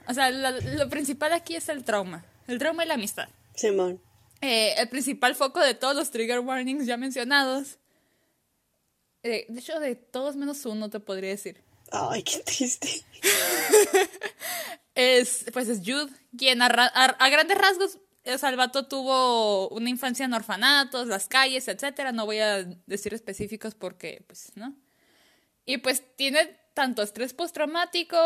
[0.07, 2.25] O sea, lo, lo principal aquí es el trauma.
[2.47, 3.27] El trauma y la amistad.
[3.55, 4.01] Simón.
[4.41, 7.77] Eh, el principal foco de todos los trigger warnings ya mencionados.
[9.23, 11.61] eh, de hecho, de todos menos uno te podría decir.
[11.93, 12.89] Ay, qué triste.
[14.95, 17.97] Es, pues es Jude, quien a, a- grandes rasgos,
[18.37, 22.11] Salvato tuvo una infancia en orfanatos, las calles, etcétera.
[22.11, 24.75] No voy a decir específicos porque, pues, ¿no?
[25.65, 28.17] Y pues tiene tanto estrés postraumático,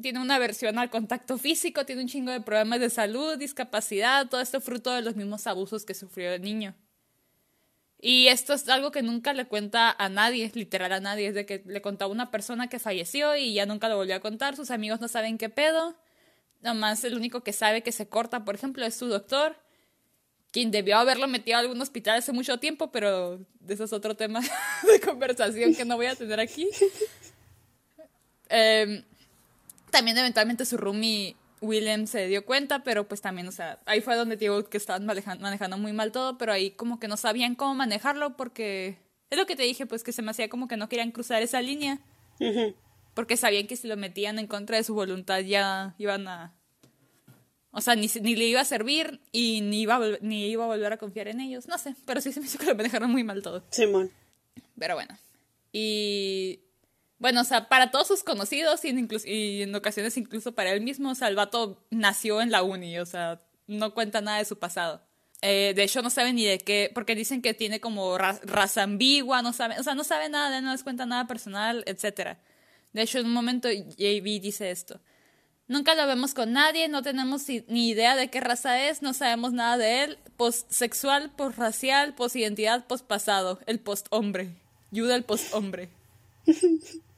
[0.00, 4.40] tiene una aversión al contacto físico, tiene un chingo de problemas de salud, discapacidad, todo
[4.40, 6.74] esto fruto de los mismos abusos que sufrió el niño.
[8.06, 11.46] Y esto es algo que nunca le cuenta a nadie, literal a nadie, es de
[11.46, 14.56] que le contaba a una persona que falleció y ya nunca lo volvió a contar,
[14.56, 15.96] sus amigos no saben qué pedo,
[16.60, 19.56] nomás el único que sabe que se corta, por ejemplo, es su doctor,
[20.50, 24.40] quien debió haberlo metido a algún hospital hace mucho tiempo, pero eso es otro tema
[24.92, 26.68] de conversación que no voy a tener aquí.
[28.50, 29.02] Em,
[29.90, 34.14] también eventualmente su roomie William se dio cuenta, pero pues también, o sea, ahí fue
[34.16, 37.54] donde digo que estaban manejan- manejando muy mal todo, pero ahí como que no sabían
[37.54, 38.98] cómo manejarlo porque
[39.30, 41.42] es lo que te dije, pues que se me hacía como que no querían cruzar
[41.42, 41.98] esa línea,
[43.14, 46.54] porque sabían que si lo metían en contra de su voluntad ya iban a...
[47.76, 50.68] O sea, ni, ni le iba a servir y ni iba, a ni iba a
[50.68, 53.10] volver a confiar en ellos, no sé, pero sí se me hizo que lo manejaron
[53.10, 53.64] muy mal todo.
[53.70, 54.10] Simón.
[54.78, 55.16] Pero bueno.
[55.72, 56.60] Y
[57.24, 61.14] bueno, o sea, para todos sus conocidos y en, ocasiones incluso para él mismo, o
[61.14, 65.00] sea, el vato nació en la uni, o sea, no cuenta nada de su pasado.
[65.40, 68.82] Eh, de hecho, no sabe ni de qué, porque dicen que tiene como ra- raza
[68.82, 72.42] ambigua, no sabe, o sea, no sabe nada no les cuenta nada personal, etcétera.
[72.92, 75.00] De hecho, en un momento JB dice esto.
[75.66, 79.54] Nunca lo vemos con nadie, no tenemos ni idea de qué raza es, no sabemos
[79.54, 80.18] nada de él.
[80.36, 83.60] Postsexual, posracial, posidentidad, pospasado.
[83.64, 84.50] El posthombre.
[84.90, 85.88] Yuda el posthombre.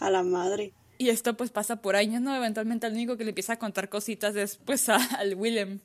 [0.00, 0.72] A la madre.
[0.98, 2.34] Y esto pues pasa por años, ¿no?
[2.34, 5.80] Eventualmente el único que le empieza a contar cositas es pues a- al Willem.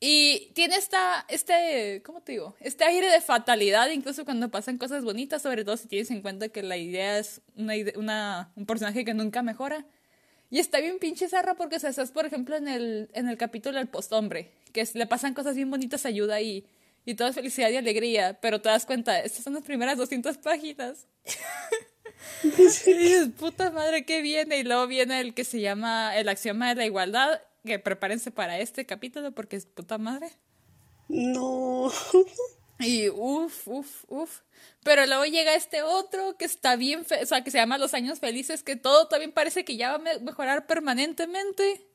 [0.00, 2.56] Y tiene esta, este, ¿cómo te digo?
[2.58, 6.48] Este aire de fatalidad, incluso cuando pasan cosas bonitas, sobre todo si tienes en cuenta
[6.48, 9.86] que la idea es una, una un personaje que nunca mejora.
[10.50, 13.78] Y está bien pinche zarra porque, o sea, por ejemplo, en el, en el capítulo
[13.78, 16.66] del posthombre, que es- le pasan cosas bien bonitas, ayuda y,
[17.06, 20.36] y todo es felicidad y alegría, pero te das cuenta, estas son las primeras 200
[20.38, 21.06] páginas.
[22.44, 22.48] Y
[22.94, 24.58] dices, puta madre, ¿qué viene?
[24.58, 28.58] Y luego viene el que se llama el axioma de la igualdad, que prepárense para
[28.58, 30.30] este capítulo porque es puta madre.
[31.08, 31.92] No.
[32.78, 34.40] Y uff, uff, uff.
[34.82, 37.94] Pero luego llega este otro que está bien, fe- o sea, que se llama Los
[37.94, 41.86] Años Felices, que todo también parece que ya va a me- mejorar permanentemente.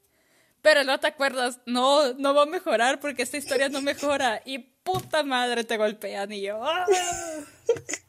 [0.61, 4.41] Pero luego te acuerdas, no, no va a mejorar porque esta historia no mejora.
[4.45, 6.63] Y puta madre te golpean y yo.
[6.63, 6.85] ¡ah!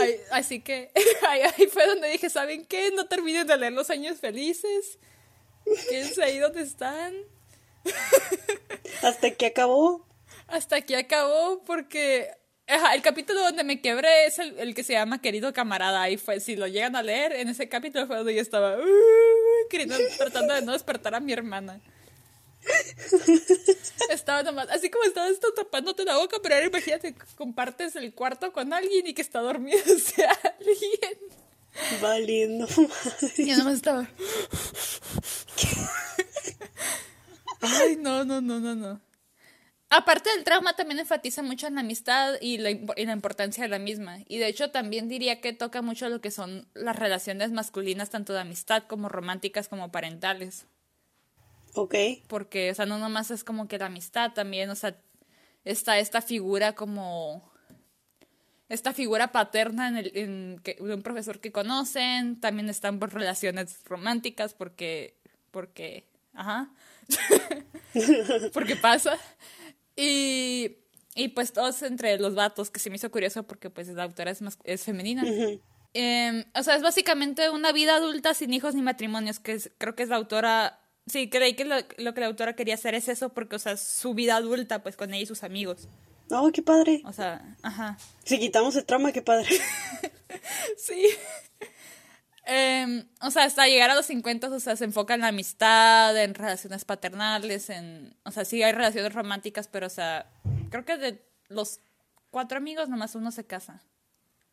[0.00, 0.90] Ay, así que
[1.28, 2.90] ahí, ahí fue donde dije, ¿saben qué?
[2.92, 4.98] No terminen de leer Los Años Felices.
[5.88, 7.14] Quédense ahí donde están.
[9.02, 10.06] Hasta que acabó.
[10.46, 12.30] Hasta aquí acabó porque
[12.66, 16.02] ajá, el capítulo donde me quebré es el, el que se llama Querido Camarada.
[16.02, 19.68] Ahí fue, si lo llegan a leer, en ese capítulo fue donde yo estaba uh,
[19.70, 21.80] queriendo, tratando de no despertar a mi hermana.
[24.10, 28.52] Estaba nomás, así como estabas tú tapándote la boca, pero ahora imagínate, compartes el cuarto
[28.52, 31.18] con alguien y que está dormido ese alguien.
[32.00, 33.32] Valiendo madre.
[33.36, 34.08] Y yo nomás estaba.
[37.60, 39.00] Ay, no, no, no, no, no.
[39.90, 43.70] Aparte del trauma, también enfatiza mucho en la amistad y la, y la, importancia de
[43.70, 44.18] la misma.
[44.28, 48.34] Y de hecho, también diría que toca mucho lo que son las relaciones masculinas, tanto
[48.34, 50.66] de amistad como románticas como parentales.
[51.74, 51.94] Ok.
[52.26, 54.96] Porque, o sea, no nomás es como que la amistad, también, o sea,
[55.64, 57.52] está esta figura como.
[58.68, 62.38] Esta figura paterna en el, en que, de un profesor que conocen.
[62.40, 65.16] También están por relaciones románticas, porque.
[65.50, 66.06] Porque.
[66.34, 66.70] Ajá.
[68.52, 69.18] porque pasa.
[69.96, 70.76] Y,
[71.14, 74.30] y pues todos entre los vatos, que se me hizo curioso porque pues la autora
[74.30, 75.24] es, más, es femenina.
[75.94, 79.94] eh, o sea, es básicamente una vida adulta sin hijos ni matrimonios, que es, creo
[79.96, 80.80] que es la autora...
[81.08, 83.76] Sí, creí que lo, lo, que la autora quería hacer es eso, porque, o sea,
[83.76, 85.88] su vida adulta, pues con ella y sus amigos.
[86.30, 87.02] Oh, qué padre.
[87.04, 87.96] O sea, ajá.
[88.24, 89.48] Si quitamos el trauma, qué padre.
[90.76, 91.06] sí.
[92.50, 96.16] Eh, o sea, hasta llegar a los 50, o sea, se enfoca en la amistad,
[96.16, 98.16] en relaciones paternales, en...
[98.24, 100.30] O sea, sí hay relaciones románticas, pero, o sea,
[100.70, 101.80] creo que de los
[102.30, 103.82] cuatro amigos, nomás uno se casa.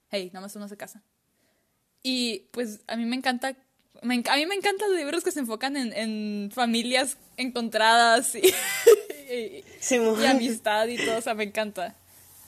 [0.09, 1.03] Hey, nomás uno se casa.
[2.03, 3.55] Y, pues, a mí me encanta...
[4.01, 8.41] Me, a mí me encantan los libros que se enfocan en, en familias encontradas y,
[9.33, 11.95] y, sí, y, amistad y todo, o sea, me encanta.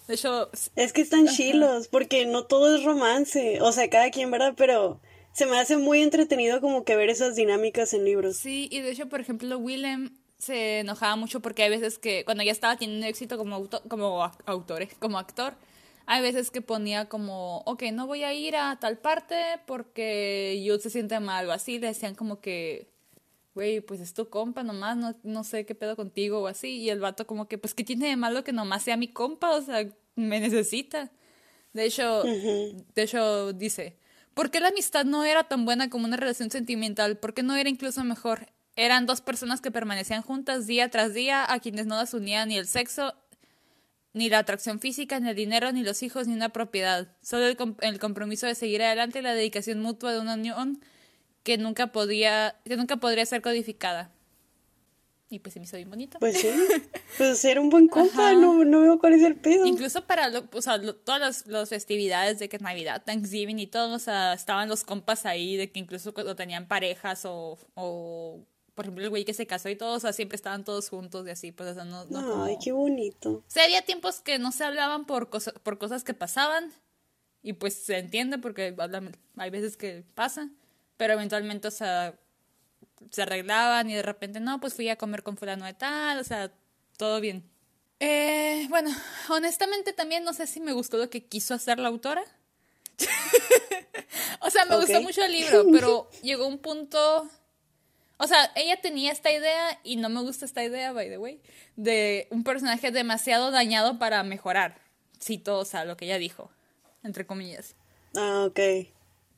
[0.08, 0.50] De hecho...
[0.76, 3.62] Es que están chilos, porque no todo es romance.
[3.62, 4.54] O sea, cada quien, ¿verdad?
[4.56, 5.02] Pero
[5.34, 8.38] se me hace muy entretenido como que ver esas dinámicas en libros.
[8.38, 12.44] Sí, y de hecho, por ejemplo, Willem se enojaba mucho porque hay veces que cuando
[12.44, 15.54] ya estaba teniendo éxito como, auto, como autor, como actor,
[16.08, 19.36] hay veces que ponía como, ok, no voy a ir a tal parte
[19.68, 22.88] porque yo se siente mal o así, le decían como que,
[23.54, 26.90] güey, pues es tu compa nomás, no, no sé qué pedo contigo o así, y
[26.90, 29.52] el vato como que, pues, ¿qué tiene de malo que nomás sea mi compa?
[29.52, 31.12] O sea, me necesita.
[31.74, 32.86] De hecho, uh -huh.
[32.96, 33.98] de hecho dice,
[34.38, 37.18] ¿Por qué la amistad no era tan buena como una relación sentimental?
[37.18, 38.50] ¿Por qué no era incluso mejor?
[38.76, 42.56] Eran dos personas que permanecían juntas día tras día, a quienes no las unía ni
[42.56, 43.16] el sexo,
[44.18, 47.08] ni la atracción física, ni el dinero, ni los hijos, ni una propiedad.
[47.22, 50.82] Solo el, comp el compromiso de seguir adelante y la dedicación mutua de una unión
[51.44, 54.12] que nunca, podía, que nunca podría ser codificada.
[55.30, 56.20] Y pues se me hizo bien bonito.
[56.20, 56.48] Pues sí.
[57.18, 59.66] Pues ser un buen compa, no, no veo cuál es el pedo.
[59.66, 63.58] Incluso para lo, o sea, lo, todas las, las, festividades de que es Navidad, Thanksgiving
[63.58, 67.58] y todo, o sea, estaban los compas ahí, de que incluso cuando tenían parejas o,
[67.74, 68.46] o
[68.78, 71.26] por ejemplo, el güey que se casó y todo, o sea, siempre estaban todos juntos
[71.26, 72.06] y así, pues, o sea, no...
[72.06, 72.64] no Ay, como...
[72.64, 73.32] qué bonito.
[73.32, 76.72] O sea, había tiempos que no se hablaban por, cosa, por cosas que pasaban
[77.42, 78.76] y pues se entiende porque
[79.38, 80.52] hay veces que pasa,
[80.96, 82.20] pero eventualmente, o sea,
[83.10, 86.24] se arreglaban y de repente, no, pues fui a comer con fulano de tal, o
[86.24, 86.54] sea,
[86.98, 87.50] todo bien.
[88.00, 88.92] Eh, bueno,
[89.30, 92.24] honestamente también no sé si me gustó lo que quiso hacer la autora.
[94.42, 94.86] o sea, me okay.
[94.86, 97.28] gustó mucho el libro, pero llegó un punto...
[98.18, 101.40] O sea, ella tenía esta idea, y no me gusta esta idea, by the way,
[101.76, 104.80] de un personaje demasiado dañado para mejorar.
[105.22, 106.50] Cito, o sea, lo que ella dijo,
[107.04, 107.76] entre comillas.
[108.16, 108.60] Ah, ok.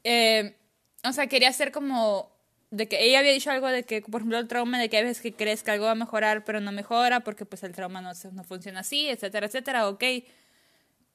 [0.03, 0.55] Eh,
[1.03, 2.31] o sea, quería hacer como
[2.71, 5.01] de que ella había dicho algo de que, por ejemplo, el trauma de que a
[5.01, 8.01] veces que crees que algo va a mejorar, pero no mejora porque pues el trauma
[8.01, 10.03] no, no funciona así, etcétera, etcétera, ok.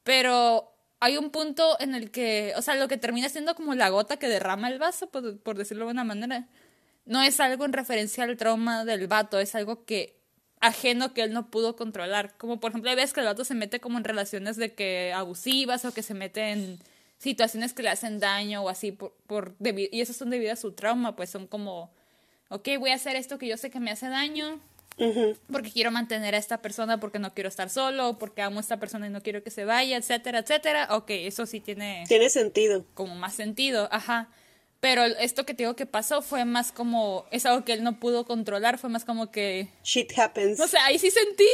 [0.03, 3.88] Pero hay un punto en el que, o sea, lo que termina siendo como la
[3.88, 6.48] gota que derrama el vaso, por, por decirlo de una manera,
[7.07, 10.17] no es algo en referencia al trauma del vato, es algo que
[10.61, 12.37] ajeno que él no pudo controlar.
[12.38, 15.12] Como por ejemplo, hay veces que el vato se mete como en relaciones de que
[15.14, 16.79] abusivas o que se mete en
[17.19, 20.73] situaciones que le hacen daño o así, por, por y esas son debido a su
[20.73, 21.90] trauma, pues son como,
[22.49, 24.61] ok, voy a hacer esto que yo sé que me hace daño,
[24.99, 25.38] uh -huh.
[25.51, 28.79] porque quiero mantener a esta persona, porque no quiero estar solo, porque amo a esta
[28.79, 30.88] persona y no quiero que se vaya, etcétera, etcétera.
[30.90, 32.05] Ok, eso sí tiene...
[32.09, 32.85] Tiene sentido.
[32.95, 34.29] Como más sentido, ajá.
[34.85, 37.99] Pero esto que te digo que pasó fue más como, es algo que él no
[37.99, 39.70] pudo controlar, fue más como que...
[39.83, 40.59] Shit happens.
[40.59, 41.47] No sé, ahí sí sentí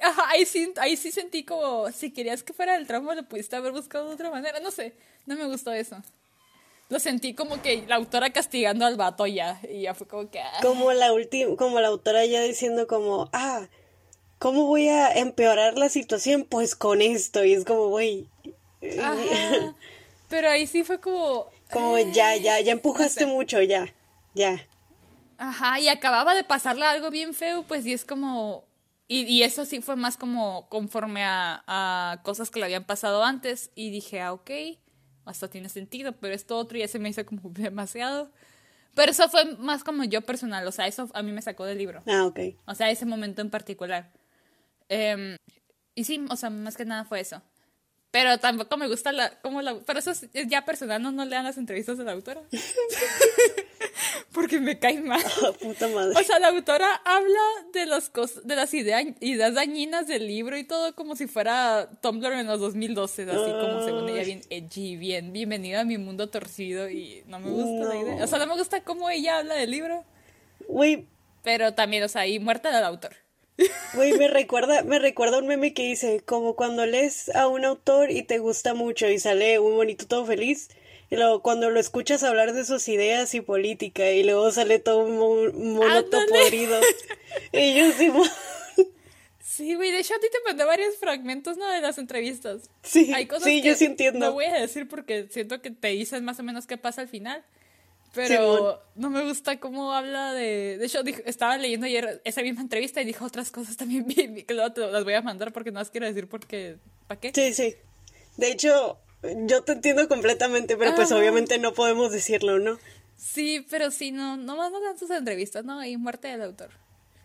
[0.00, 3.56] Ajá, ahí sí, ahí sí sentí como, si querías que fuera el trauma, lo pudiste
[3.56, 4.94] haber buscado de otra manera, no sé,
[5.26, 5.96] no me gustó eso.
[6.88, 10.40] Lo sentí como que la autora castigando al vato ya, y ya fue como que...
[10.40, 10.60] Ah.
[10.62, 13.68] Como la última, como la autora ya diciendo como, ah,
[14.38, 16.46] ¿cómo voy a empeorar la situación?
[16.48, 18.28] Pues con esto, y es como, güey...
[20.30, 21.50] Pero ahí sí fue como...
[21.70, 23.34] Como ya, ya, ya empujaste no sé.
[23.34, 23.92] mucho, ya,
[24.34, 24.60] ya.
[25.36, 28.64] Ajá, y acababa de pasarle algo bien feo, pues, y es como,
[29.06, 33.24] y, y, eso sí fue más como conforme a, a, cosas que le habían pasado
[33.24, 33.70] antes.
[33.74, 34.50] Y dije, ah, ok,
[35.24, 38.30] hasta tiene sentido, pero esto otro ya se me hizo como demasiado.
[38.94, 41.78] Pero eso fue más como yo personal, o sea, eso a mí me sacó del
[41.78, 42.02] libro.
[42.06, 42.40] Ah, ok.
[42.66, 44.10] O sea, ese momento en particular.
[44.88, 45.36] Eh,
[45.94, 47.42] y sí, o sea, más que nada fue eso.
[48.10, 51.44] Pero tampoco me gusta la, como la, pero eso es ya personal, no, no lean
[51.44, 52.40] las entrevistas de la autora.
[54.32, 55.22] porque me cae mal.
[55.42, 56.14] Ah, puta madre.
[56.18, 57.40] O sea, la autora habla
[57.72, 61.90] de las cosas, de las ideas, ideas dañinas del libro y todo como si fuera
[62.00, 66.30] Tumblr en los 2012, así como según ella bien edgy, bien bienvenida a mi mundo
[66.30, 68.24] torcido y no me gusta la idea.
[68.24, 70.04] O sea, no me gusta cómo ella habla del libro.
[70.66, 71.06] Güey.
[71.42, 73.16] Pero también, o sea, y muerta del autor.
[73.94, 78.10] Güey, me recuerda, me recuerda un meme que dice, como cuando lees a un autor
[78.10, 80.68] y te gusta mucho y sale un bonito todo feliz,
[81.10, 84.98] y luego cuando lo escuchas hablar de sus ideas y política, y luego sale todo
[85.00, 86.80] un monoto podrido.
[87.52, 88.12] y yo sí,
[89.40, 91.68] Sí, güey, de hecho a ti te mandé varios fragmentos, ¿no?
[91.68, 92.70] De las entrevistas.
[92.84, 94.26] Sí, sí, yo sí entiendo.
[94.26, 97.08] No voy a decir porque siento que te dicen más o menos qué pasa al
[97.08, 97.42] final.
[98.14, 100.78] Pero no me gusta cómo habla de...
[100.78, 104.54] De hecho, estaba leyendo ayer esa misma entrevista y dijo otras cosas también bien, que
[104.54, 106.78] luego te las voy a mandar porque no las quiero decir porque...
[107.06, 107.32] ¿Para qué?
[107.34, 107.74] Sí, sí.
[108.36, 112.78] De hecho, yo te entiendo completamente, pero pues obviamente no podemos decirlo, ¿no?
[113.16, 115.84] Sí, pero sí, no, no más no dan sus entrevistas, ¿no?
[115.84, 116.70] Y muerte del autor.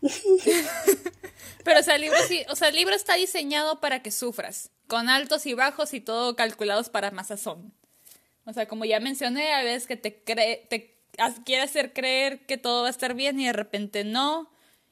[1.63, 4.71] pero o sea, el libro sí, o sea, el libro está diseñado para que sufras,
[4.87, 7.73] con altos y bajos y todo calculados para masazón.
[8.45, 10.99] O sea, como ya mencioné, a veces que te cree, te
[11.45, 14.49] quiere hacer creer que todo va a estar bien y de repente no.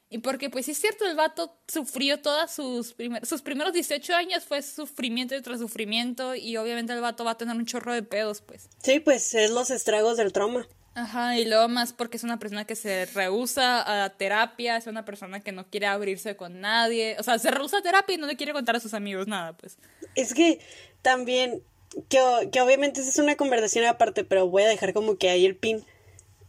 [0.08, 4.14] Y porque, pues sí es cierto, el vato sufrió todos sus, primeros sus primeros 18
[4.14, 8.02] años, fue sufrimiento tras sufrimiento, y obviamente el vato va a tener un chorro de
[8.02, 8.68] pedos, pues.
[8.82, 10.68] Sí, pues es los estragos del trauma.
[10.94, 15.06] Ajá, y luego más porque es una persona que se rehúsa a terapia, es una
[15.06, 18.26] persona que no quiere abrirse con nadie, o sea, se rehúsa a terapia y no
[18.26, 19.78] le quiere contar a sus amigos nada, pues.
[20.14, 20.60] Es que
[21.00, 21.62] también
[22.08, 22.18] que,
[22.50, 25.84] que obviamente es una conversación aparte, pero voy a dejar como que ahí el pin.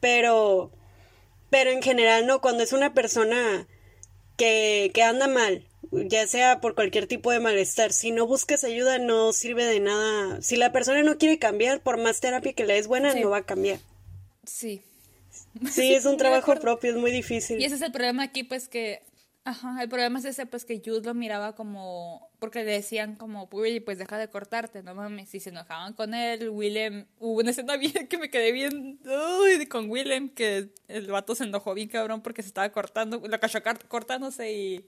[0.00, 0.70] Pero...
[1.50, 3.68] Pero en general, no, cuando es una persona
[4.38, 8.98] que, que anda mal, ya sea por cualquier tipo de malestar, si no buscas ayuda
[8.98, 10.40] no sirve de nada.
[10.40, 13.38] Si la persona no quiere cambiar, por más terapia que le es buena, no va
[13.38, 13.80] a cambiar.
[14.44, 14.82] Sí.
[15.70, 17.60] Sí, es un trabajo propio, es muy difícil.
[17.60, 19.02] Y ese es el problema aquí, pues que,
[19.44, 23.48] ajá, el problema es ese, pues que Jude lo miraba como, porque le decían como,
[23.52, 27.50] uy, pues deja de cortarte, no mames, y se enojaban con él, Willem, hubo una
[27.50, 31.88] escena bien que me quedé bien, uy, con Willem, que el vato se enojó bien
[31.88, 34.86] cabrón porque se estaba cortando, lo cachó cortándose y,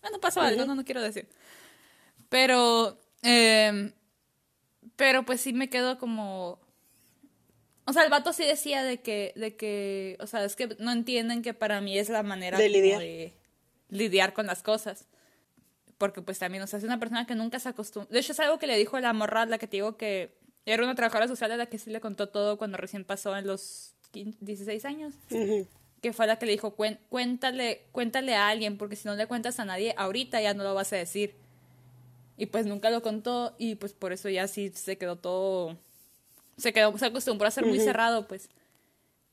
[0.00, 1.28] bueno, pasó algo, no, no quiero decir.
[2.28, 3.92] Pero, eh,
[4.96, 6.65] pero pues sí me quedo como
[7.86, 10.90] o sea, el vato sí decía de que, de que, o sea, es que no
[10.90, 13.02] entienden que para mí es la manera de lidiar,
[13.88, 15.06] lidiar con las cosas.
[15.96, 18.12] Porque pues también, o sea, es una persona que nunca se acostumbra.
[18.12, 20.82] De hecho, es algo que le dijo la morra, la que te digo que era
[20.82, 23.94] una trabajadora social a la que sí le contó todo cuando recién pasó en los
[24.12, 25.14] 16 años.
[26.02, 29.60] Que fue la que le dijo, cuéntale, cuéntale a alguien, porque si no le cuentas
[29.60, 31.36] a nadie, ahorita ya no lo vas a decir.
[32.36, 35.78] Y pues nunca lo contó y pues por eso ya sí se quedó todo
[36.56, 38.48] se quedó, se acostumbró a ser muy cerrado, pues.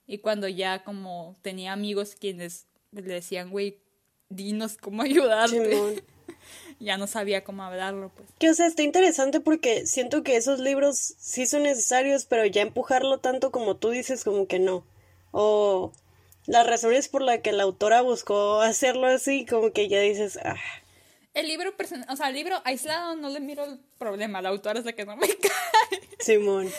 [0.06, 3.80] Y cuando ya como tenía amigos quienes le decían, güey,
[4.30, 6.04] dinos cómo ayudarte.
[6.80, 8.30] ya no sabía cómo hablarlo, pues.
[8.40, 12.62] Que, o sea, está interesante porque siento que esos libros sí son necesarios, pero ya
[12.62, 14.86] empujarlo tanto como tú dices, como que no.
[15.32, 15.92] O
[16.46, 20.56] las razones por las que la autora buscó hacerlo así, como que ya dices, ah.
[21.34, 21.74] El libro,
[22.10, 25.06] o sea, el libro aislado no le miro el problema, la autora es la que
[25.06, 26.02] no me cae.
[26.20, 26.70] Simón.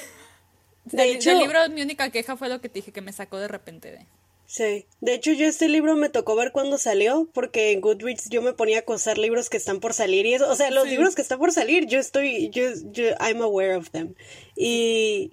[0.84, 3.38] De hecho, el libro, mi única queja fue lo que te dije que me sacó
[3.38, 4.06] de repente de.
[4.46, 8.42] Sí, de hecho yo este libro me tocó ver cuando salió, porque en Goodreads yo
[8.42, 11.14] me ponía a acosar libros que están por salir y eso, o sea, los libros
[11.14, 14.14] que están por salir, yo estoy, yo, yo, I'm aware of them.
[14.54, 15.32] Y,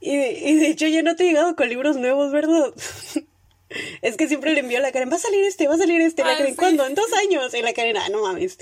[0.00, 0.16] y,
[0.56, 2.72] de hecho ya no te he llegado con libros nuevos, ¿verdad?
[4.02, 6.00] es que siempre le envío a la Karen, va a salir este, va a salir
[6.00, 6.86] este, la ah, Karen, ¿cuándo?
[6.86, 8.58] En dos años, y la Karen, ah, no mames.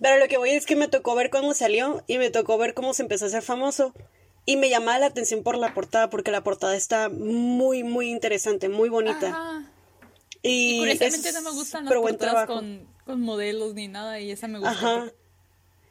[0.00, 2.74] pero lo que voy es que me tocó ver cuando salió y me tocó ver
[2.74, 3.94] cómo se empezó a hacer famoso.
[4.48, 8.68] Y me llamaba la atención por la portada, porque la portada está muy, muy interesante,
[8.68, 9.66] muy bonita.
[10.42, 14.60] Y, curiosamente no me gustan las portadas con, con, modelos ni nada, y esa me
[14.60, 14.70] gusta.
[14.70, 15.12] Ajá.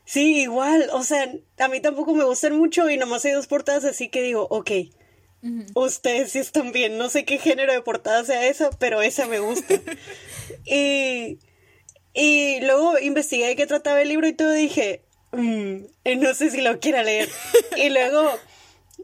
[0.05, 3.83] Sí, igual, o sea, a mí tampoco me gustan mucho y nomás hay dos portadas,
[3.85, 4.71] así que digo, ok,
[5.73, 9.39] ustedes sí están bien, no sé qué género de portada sea esa, pero esa me
[9.39, 9.73] gusta.
[10.65, 11.39] y,
[12.13, 15.04] y luego investigué de qué trataba el libro y todo, dije,
[15.35, 17.29] mm, no sé si lo quiera leer.
[17.77, 18.29] Y luego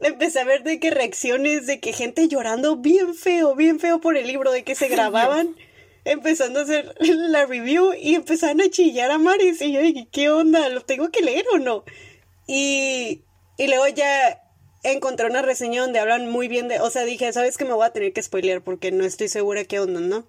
[0.00, 4.16] empecé a ver de qué reacciones, de que gente llorando bien feo, bien feo por
[4.16, 5.56] el libro, de que se grababan
[6.04, 9.60] empezando a hacer la review y empezaron a chillar a Maris.
[9.60, 10.68] Y yo dije, ¿qué onda?
[10.68, 11.84] ¿Lo tengo que leer o no?
[12.46, 13.22] Y,
[13.56, 14.42] y luego ya
[14.82, 17.86] encontré una reseña donde hablan muy bien de, o sea, dije, ¿sabes que me voy
[17.86, 20.26] a tener que spoilear porque no estoy segura qué onda, ¿no?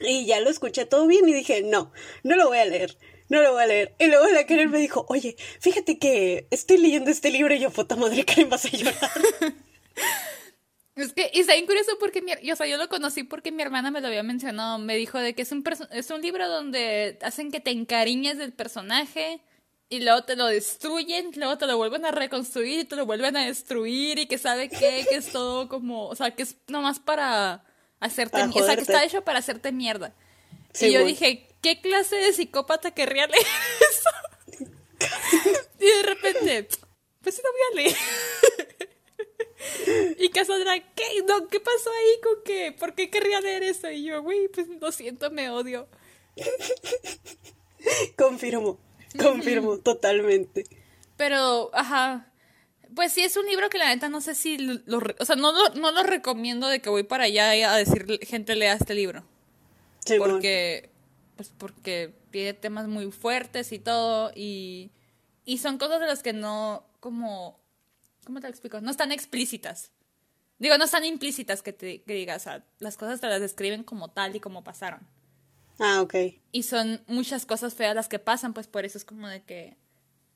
[0.00, 1.90] Y ya lo escuché todo bien y dije, no,
[2.22, 2.98] no lo voy a leer,
[3.28, 3.94] no lo voy a leer.
[3.98, 7.70] Y luego la Karen me dijo, oye, fíjate que estoy leyendo este libro y yo,
[7.70, 8.94] puta madre, Karen, vas a llorar.
[10.96, 13.52] Es que, y está bien curioso porque, mi, yo, o sea, yo lo conocí porque
[13.52, 14.78] mi hermana me lo había mencionado.
[14.78, 18.54] Me dijo de que es un, es un libro donde hacen que te encariñes del
[18.54, 19.42] personaje
[19.90, 23.36] y luego te lo destruyen, luego te lo vuelven a reconstruir y te lo vuelven
[23.36, 26.98] a destruir y que sabe qué, que es todo como, o sea, que es nomás
[26.98, 27.62] para
[28.00, 30.14] hacerte, o sea, que está hecho para hacerte mierda.
[30.80, 33.44] y yo dije, ¿qué clase de psicópata querría leer
[33.90, 35.08] eso?
[35.80, 36.68] y de repente,
[37.22, 37.96] pues sí lo voy a leer.
[40.18, 41.04] Y Cassandra, ¿qué?
[41.26, 42.72] No, ¿qué pasó ahí con qué?
[42.78, 43.90] ¿Por qué querría leer eso?
[43.90, 45.88] Y yo, güey, pues lo siento, me odio.
[48.16, 48.78] confirmo,
[49.20, 50.64] confirmo, totalmente.
[51.16, 52.32] Pero, ajá.
[52.94, 55.50] Pues sí, es un libro que la neta no sé si lo, o sea, no
[55.52, 59.24] lo, no lo recomiendo de que voy para allá a decir gente lea este libro.
[60.04, 60.90] Sí, porque,
[61.36, 64.90] pues porque tiene temas muy fuertes y todo y,
[65.44, 67.60] y son cosas de las que no, como,
[68.26, 68.80] ¿Cómo te lo explico?
[68.80, 69.92] No están explícitas.
[70.58, 73.84] Digo, no están implícitas que te que digas, o sea, las cosas te las describen
[73.84, 75.06] como tal y como pasaron.
[75.78, 76.14] Ah, ok.
[76.50, 79.76] Y son muchas cosas feas las que pasan, pues por eso es como de que...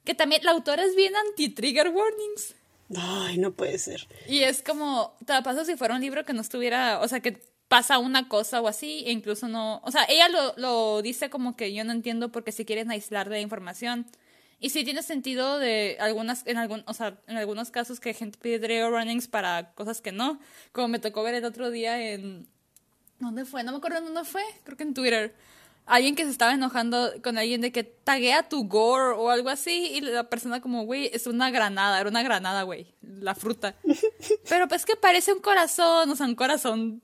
[0.05, 2.55] Que también la autora es bien anti-trigger warnings.
[2.97, 4.07] Ay, no puede ser.
[4.29, 7.21] Y es como, te la paso si fuera un libro que no estuviera, o sea,
[7.21, 11.31] que pasa una cosa o así, e incluso no, o sea, ella lo, lo dice
[11.31, 14.07] como que yo no entiendo porque si quieren aislar de la información.
[14.59, 18.39] Y sí tiene sentido de algunas, en algún, o sea, en algunos casos que gente
[18.43, 20.41] pide trigger runnings para cosas que no.
[20.73, 22.49] Como me tocó ver el otro día en.
[23.21, 23.63] ¿Dónde fue?
[23.63, 24.43] No me acuerdo dónde fue.
[24.65, 25.35] Creo que en Twitter.
[25.87, 29.93] Alguien que se estaba enojando con alguien de que taguea tu gore o algo así.
[29.95, 31.99] Y la persona como, güey, es una granada.
[31.99, 32.95] Era una granada, güey.
[33.01, 33.77] La fruta.
[34.49, 36.11] Pero pues que parece un corazón.
[36.11, 37.03] O sea, un corazón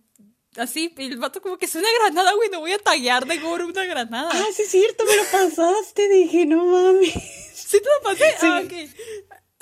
[0.58, 3.38] así, y el vato como que es una granada, güey, no voy a taguear de
[3.38, 4.30] gore una granada.
[4.32, 7.12] Ah, sí es cierto, me lo pasaste, dije, no mames.
[7.54, 8.34] ¿Sí te lo pasé?
[8.42, 8.72] Ah, ok.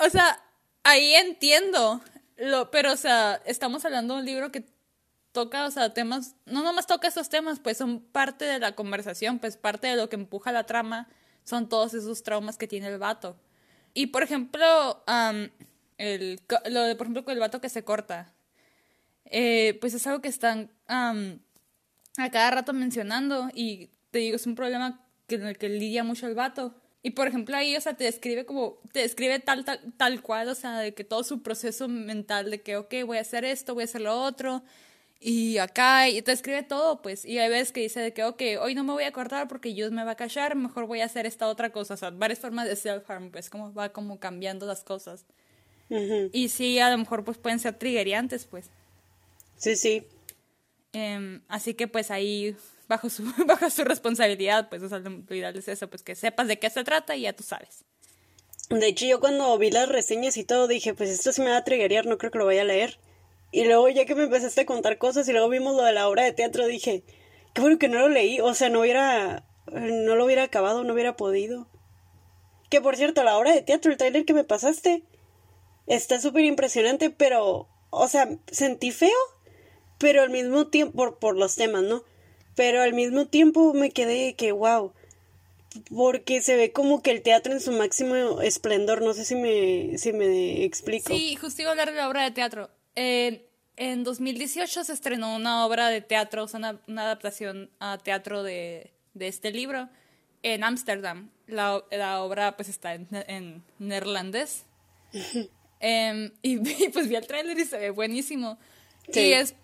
[0.05, 0.43] O sea,
[0.83, 2.01] ahí entiendo,
[2.37, 4.65] lo, pero o sea, estamos hablando de un libro que
[5.31, 9.39] toca, o sea, temas, no nomás toca esos temas, pues son parte de la conversación,
[9.39, 11.09] pues parte de lo que empuja la trama,
[11.43, 13.37] son todos esos traumas que tiene el vato.
[13.93, 15.03] Y por ejemplo,
[15.97, 18.34] el, lo de, por ejemplo, con el vato que se corta,
[19.25, 24.55] eh, pues es algo que están a cada rato mencionando y te digo, es un
[24.55, 26.75] problema que, en el que lidia mucho el vato.
[27.01, 30.49] Y por ejemplo ahí, o sea, te describe como, te describe tal, tal, tal cual,
[30.49, 33.75] o sea, de que todo su proceso mental de que, ok, voy a hacer esto,
[33.75, 34.63] voy a hacer lo otro,
[35.19, 38.41] y acá, y te escribe todo, pues, y hay veces que dice de que, ok,
[38.61, 41.05] hoy no me voy a cortar porque Dios me va a callar, mejor voy a
[41.05, 44.65] hacer esta otra cosa, o sea, varias formas de self-harm, pues, como va como cambiando
[44.65, 45.25] las cosas.
[45.89, 48.69] Y sí, a lo mejor pues pueden ser triggeriantes, pues.
[49.65, 50.07] Sí, sí.
[50.93, 52.55] Em, así que pues ahí,
[52.87, 56.47] bajo su, bajo su responsabilidad, pues o sea, lo ideal es eso, pues que sepas
[56.47, 57.83] de qué se trata y ya tú sabes.
[58.69, 61.57] De hecho, yo cuando vi las reseñas y todo, dije, pues esto sí me va
[61.57, 62.99] a triggerear, no creo que lo vaya a leer.
[63.51, 66.07] Y luego ya que me empezaste a contar cosas y luego vimos lo de la
[66.07, 67.03] obra de teatro, dije,
[67.55, 70.93] qué bueno que no lo leí, o sea, no hubiera, no lo hubiera acabado, no
[70.93, 71.67] hubiera podido.
[72.69, 75.05] Que por cierto, la obra de teatro, el trailer que me pasaste,
[75.87, 79.34] está súper impresionante, pero, o sea, sentí feo
[80.05, 82.03] pero al mismo tiempo, por, por los temas, ¿no?
[82.53, 84.93] Pero al mismo tiempo me quedé que, wow,
[85.89, 89.97] porque se ve como que el teatro en su máximo esplendor, no sé si me,
[89.97, 91.11] si me explico.
[91.11, 92.69] Sí, justo iba a hablar de la obra de teatro.
[92.93, 98.93] en 2018 se estrenó una obra de teatro, o sea, una, adaptación a teatro de,
[99.15, 99.89] de este libro
[100.43, 101.31] en Ámsterdam.
[101.47, 104.65] La, la, obra pues está en, en neerlandés.
[105.79, 108.59] Em, y, pues vi el tráiler y se ve buenísimo.
[109.11, 109.21] Sí.
[109.21, 109.55] Y es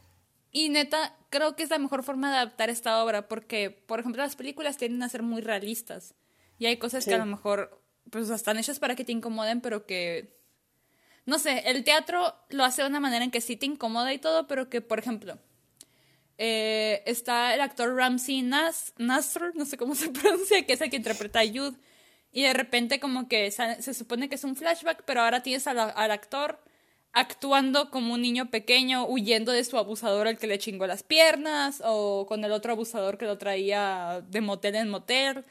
[0.52, 4.22] y neta, creo que es la mejor forma de adaptar esta obra porque, por ejemplo,
[4.22, 6.14] las películas tienden a ser muy realistas.
[6.60, 9.86] Y hay cosas que a lo mejor, pues, están hechas para que te incomoden, pero
[9.86, 10.40] que...
[11.26, 14.18] No sé, el teatro lo hace de una manera en que sí te incomoda y
[14.18, 15.38] todo, pero que, por ejemplo,
[16.38, 20.90] eh, está el actor Ramsey Nas Nasr, no sé cómo se pronuncia, que es el
[20.90, 21.78] que interpreta a Jude.
[22.32, 26.12] Y de repente como que se, supone que es un flashback, pero ahora tienes al
[26.12, 26.60] actor
[27.14, 31.82] actuando como un niño pequeño, huyendo de su abusador al que le chingó las piernas,
[31.86, 35.46] o con el otro abusador que lo traía de motel en motel.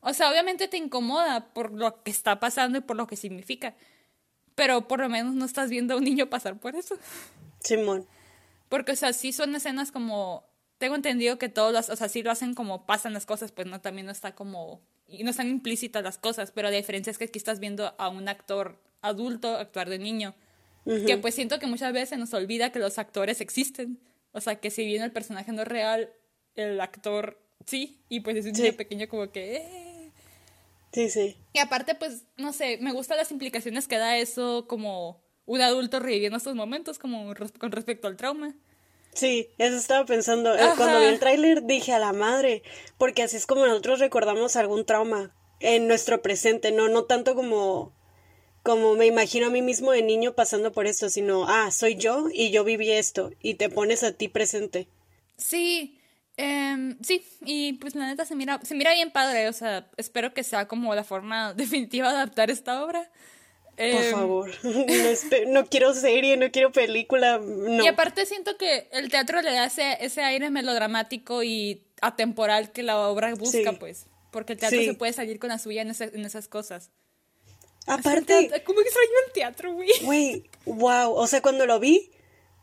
[0.00, 3.74] O sea, obviamente te incomoda por lo que está pasando y por lo que significa.
[4.54, 6.96] Pero por lo menos no estás viendo a un niño pasar por eso.
[7.60, 8.06] Simón.
[8.68, 10.44] Porque, o sea, sí son escenas como.
[10.78, 11.88] Tengo entendido que todos los.
[11.88, 14.80] O sea, sí lo hacen como pasan las cosas, pues no, también no está como.
[15.08, 18.08] Y no están implícitas las cosas, pero la diferencia es que aquí estás viendo a
[18.08, 20.34] un actor adulto actuar de niño.
[20.86, 23.98] Que pues siento que muchas veces se nos olvida que los actores existen.
[24.30, 26.12] O sea, que si bien el personaje no es real,
[26.54, 28.00] el actor sí.
[28.08, 29.56] Y pues es un niño pequeño como que.
[29.56, 30.12] Eh.
[30.92, 31.36] Sí, sí.
[31.52, 35.98] Y aparte, pues, no sé, me gustan las implicaciones que da eso como un adulto
[36.00, 38.54] reviviendo estos momentos, como con respecto al trauma.
[39.12, 40.54] Sí, eso estaba pensando.
[40.54, 42.62] Eh, cuando vi el tráiler dije a la madre,
[42.98, 47.92] porque así es como nosotros recordamos algún trauma en nuestro presente, no, no tanto como
[48.66, 52.26] como me imagino a mí mismo de niño pasando por esto, sino, ah, soy yo
[52.32, 54.88] y yo viví esto y te pones a ti presente.
[55.36, 56.00] Sí,
[56.36, 60.34] eh, sí, y pues la neta se mira, se mira bien padre, o sea, espero
[60.34, 63.08] que sea como la forma definitiva de adaptar esta obra.
[63.76, 67.84] Por em, favor, no, no, quiero serie, no quiero película, no.
[67.84, 72.82] Y aparte siento que el teatro le da ese, ese aire melodramático y atemporal que
[72.82, 76.24] la obra busca, pues, porque el teatro se puede salir con la suya en, en
[76.24, 76.90] esas cosas.
[77.86, 78.62] Aparte.
[78.64, 79.90] ¿Cómo extraño el teatro, güey?
[80.02, 81.12] Güey, wow.
[81.12, 82.10] O sea, cuando lo vi,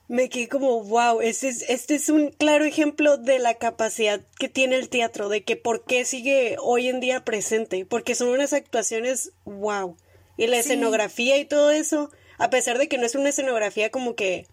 [0.07, 4.49] me quedé como, wow, este es, este es un claro ejemplo de la capacidad que
[4.49, 8.53] tiene el teatro, de que por qué sigue hoy en día presente, porque son unas
[8.53, 9.95] actuaciones, wow.
[10.35, 14.15] Y la escenografía y todo eso, a pesar de que no es una escenografía como
[14.15, 14.45] que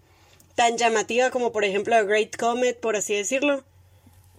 [0.55, 3.65] tan llamativa como por ejemplo a Great Comet, por así decirlo,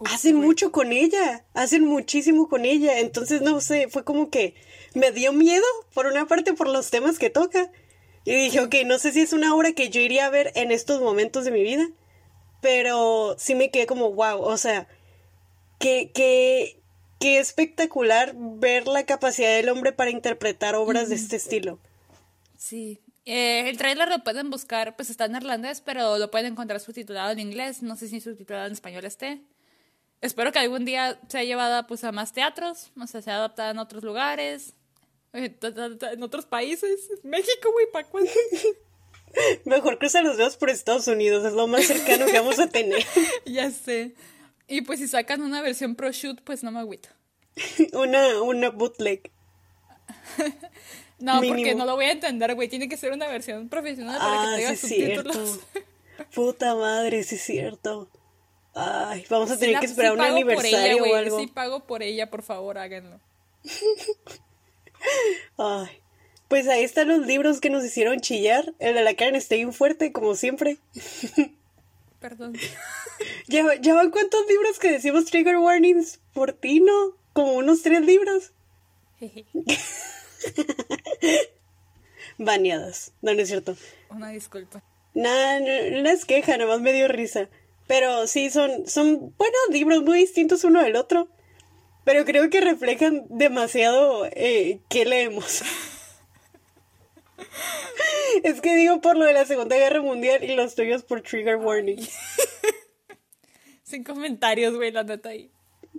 [0.05, 4.55] hacen mucho con ella, hacen muchísimo con ella, entonces no sé, fue como que
[4.93, 7.71] me dio miedo, por una parte, por los temas que toca.
[8.23, 10.71] Y dije, ok, no sé si es una obra que yo iría a ver en
[10.71, 11.87] estos momentos de mi vida,
[12.61, 14.87] pero sí me quedé como, wow, o sea,
[15.79, 16.81] qué, qué,
[17.19, 21.79] qué espectacular ver la capacidad del hombre para interpretar obras de este estilo.
[22.57, 22.99] Sí.
[23.25, 27.31] Eh, el trailer lo pueden buscar, pues está en irlandés, pero lo pueden encontrar subtitulado
[27.31, 27.81] en inglés.
[27.81, 29.41] No sé si subtitulado en español esté.
[30.21, 33.79] Espero que algún día sea llevada pues a más teatros, o sea, sea adaptada en
[33.79, 34.75] otros lugares.
[35.34, 35.57] Eh,
[36.11, 37.09] en otros países.
[37.23, 38.29] México, güey, ¿para cuándo?
[39.65, 43.03] Mejor cruzar los dedos por Estados Unidos, es lo más cercano que vamos a tener.
[43.45, 44.13] ya sé.
[44.67, 47.09] Y pues si sacan una versión pro shoot, pues no me agüito.
[47.93, 49.32] una, una bootleg.
[51.19, 52.67] no, porque no lo voy a entender, güey.
[52.67, 55.59] Tiene que ser una versión profesional para que ah, tenga sí subtítulos.
[56.34, 58.09] Puta madre, sí es cierto.
[58.73, 61.39] Ay, vamos a tener que esperar un aniversario o algo.
[61.39, 63.19] Sí pago por ella, por favor, háganlo.
[65.57, 66.01] Ay,
[66.47, 68.73] pues ahí están los libros que nos hicieron chillar.
[68.79, 70.77] El de la Karen está bien fuerte, como siempre.
[72.19, 72.53] Perdón.
[73.47, 77.17] ¿Ya, ¿Ya van cuántos libros que decimos trigger warnings por ti, no?
[77.33, 78.51] Como unos tres libros.
[82.37, 83.13] Baneadas.
[83.21, 83.75] No, no es cierto.
[84.09, 84.83] Una disculpa.
[85.13, 87.49] Nada, no, no, es queja, nomás me dio risa.
[87.87, 91.27] Pero sí, son, son buenos libros, muy distintos uno del otro.
[92.03, 95.61] Pero creo que reflejan demasiado eh, qué leemos.
[98.43, 101.57] es que digo por lo de la Segunda Guerra Mundial y los tuyos por Trigger
[101.57, 102.01] Warning.
[103.83, 105.51] Sin comentarios, güey, la neta ahí.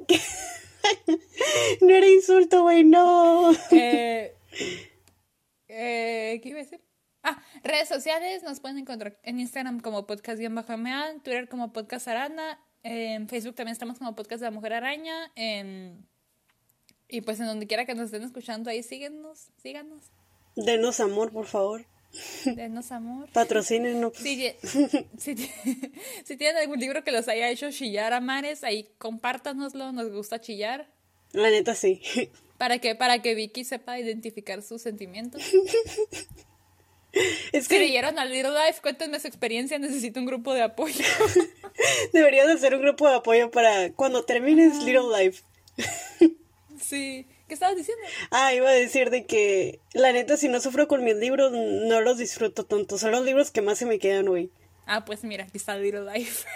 [1.81, 3.53] no era insulto, güey, no.
[3.71, 4.35] Eh,
[5.69, 6.81] eh, ¿Qué iba a decir?
[7.23, 12.59] Ah, redes sociales nos pueden encontrar en Instagram como podcast-ma, en Twitter como podcast arana,
[12.83, 15.33] en Facebook también estamos como podcast de la mujer araña,
[17.09, 20.03] y pues en donde quiera que nos estén escuchando ahí síguenos, síganos.
[20.57, 21.85] Denos amor, por favor.
[22.45, 23.31] Denos amor.
[23.33, 24.13] Patrocínenos.
[24.17, 24.53] Si,
[25.19, 25.37] si,
[26.25, 30.41] si, tienen algún libro que los haya hecho chillar a mares, ahí compártanoslo, nos gusta
[30.41, 30.89] chillar.
[31.33, 32.03] La neta sí.
[32.59, 35.43] Para que, para que Vicky sepa identificar sus sentimientos.
[37.53, 37.77] Es que...
[37.77, 38.81] ¿Creyeron al Little Life?
[38.81, 41.05] Cuéntenme su experiencia, necesito un grupo de apoyo.
[42.13, 44.85] Deberías hacer un grupo de apoyo para cuando termines ah.
[44.85, 45.43] Little Life.
[46.81, 47.27] sí.
[47.49, 48.03] ¿Qué estabas diciendo?
[48.31, 52.01] Ah, iba a decir de que la neta si no sufro con mis libros no
[52.01, 52.97] los disfruto tanto.
[52.97, 54.51] Son los libros que más se me quedan hoy.
[54.87, 56.47] Ah, pues mira, aquí está Little Life.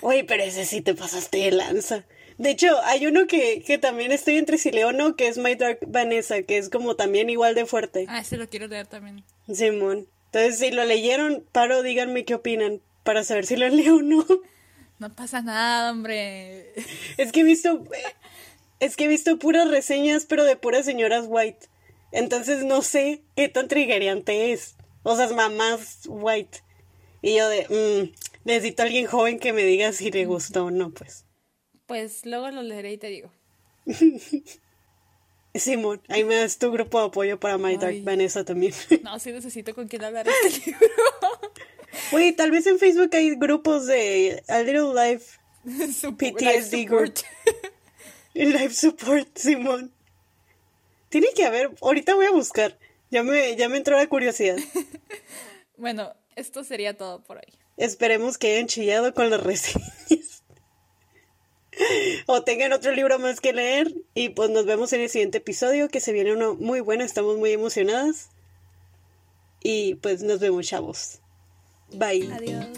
[0.00, 2.04] Oye, pero ese sí te pasaste de lanza.
[2.38, 5.38] De hecho, hay uno que, que también estoy entre si leo o no, que es
[5.38, 8.06] My Dark Vanessa, que es como también igual de fuerte.
[8.08, 9.24] Ah, ese lo quiero leer también.
[9.52, 10.06] Simón.
[10.26, 14.24] Entonces, si lo leyeron, paro, díganme qué opinan, para saber si lo leo o no.
[15.00, 16.72] No pasa nada, hombre.
[17.16, 17.84] Es que he visto,
[18.78, 21.66] es que he visto puras reseñas, pero de puras señoras white.
[22.12, 24.76] Entonces no sé qué tan triggeriante es.
[25.02, 26.62] O sea, mamás white.
[27.20, 28.14] Y yo de, mmm,
[28.44, 31.24] necesito a alguien joven que me diga si le gustó o no, pues.
[31.88, 33.32] Pues luego lo leeré y te digo.
[35.54, 38.04] Simón, ahí me das tu grupo de apoyo para My Dark.
[38.04, 38.72] Vanessa también.
[39.02, 40.86] No, sí necesito con quién hablar este libro.
[42.12, 47.16] Güey, tal vez en Facebook hay grupos de A Little Life, PTSD life group.
[47.16, 47.20] support.
[48.34, 49.92] Life Support, Simón.
[51.08, 52.78] Tiene que haber, ahorita voy a buscar.
[53.10, 54.58] Ya me, ya me entró la curiosidad.
[55.76, 57.52] Bueno, esto sería todo por hoy.
[57.78, 60.37] Esperemos que hayan chillado con las reseñas.
[62.26, 63.94] o tengan otro libro más que leer.
[64.14, 67.04] Y pues nos vemos en el siguiente episodio, que se viene uno muy bueno.
[67.04, 68.30] Estamos muy emocionadas.
[69.62, 71.20] Y pues nos vemos, chavos.
[71.92, 72.30] Bye.
[72.32, 72.68] Adiós.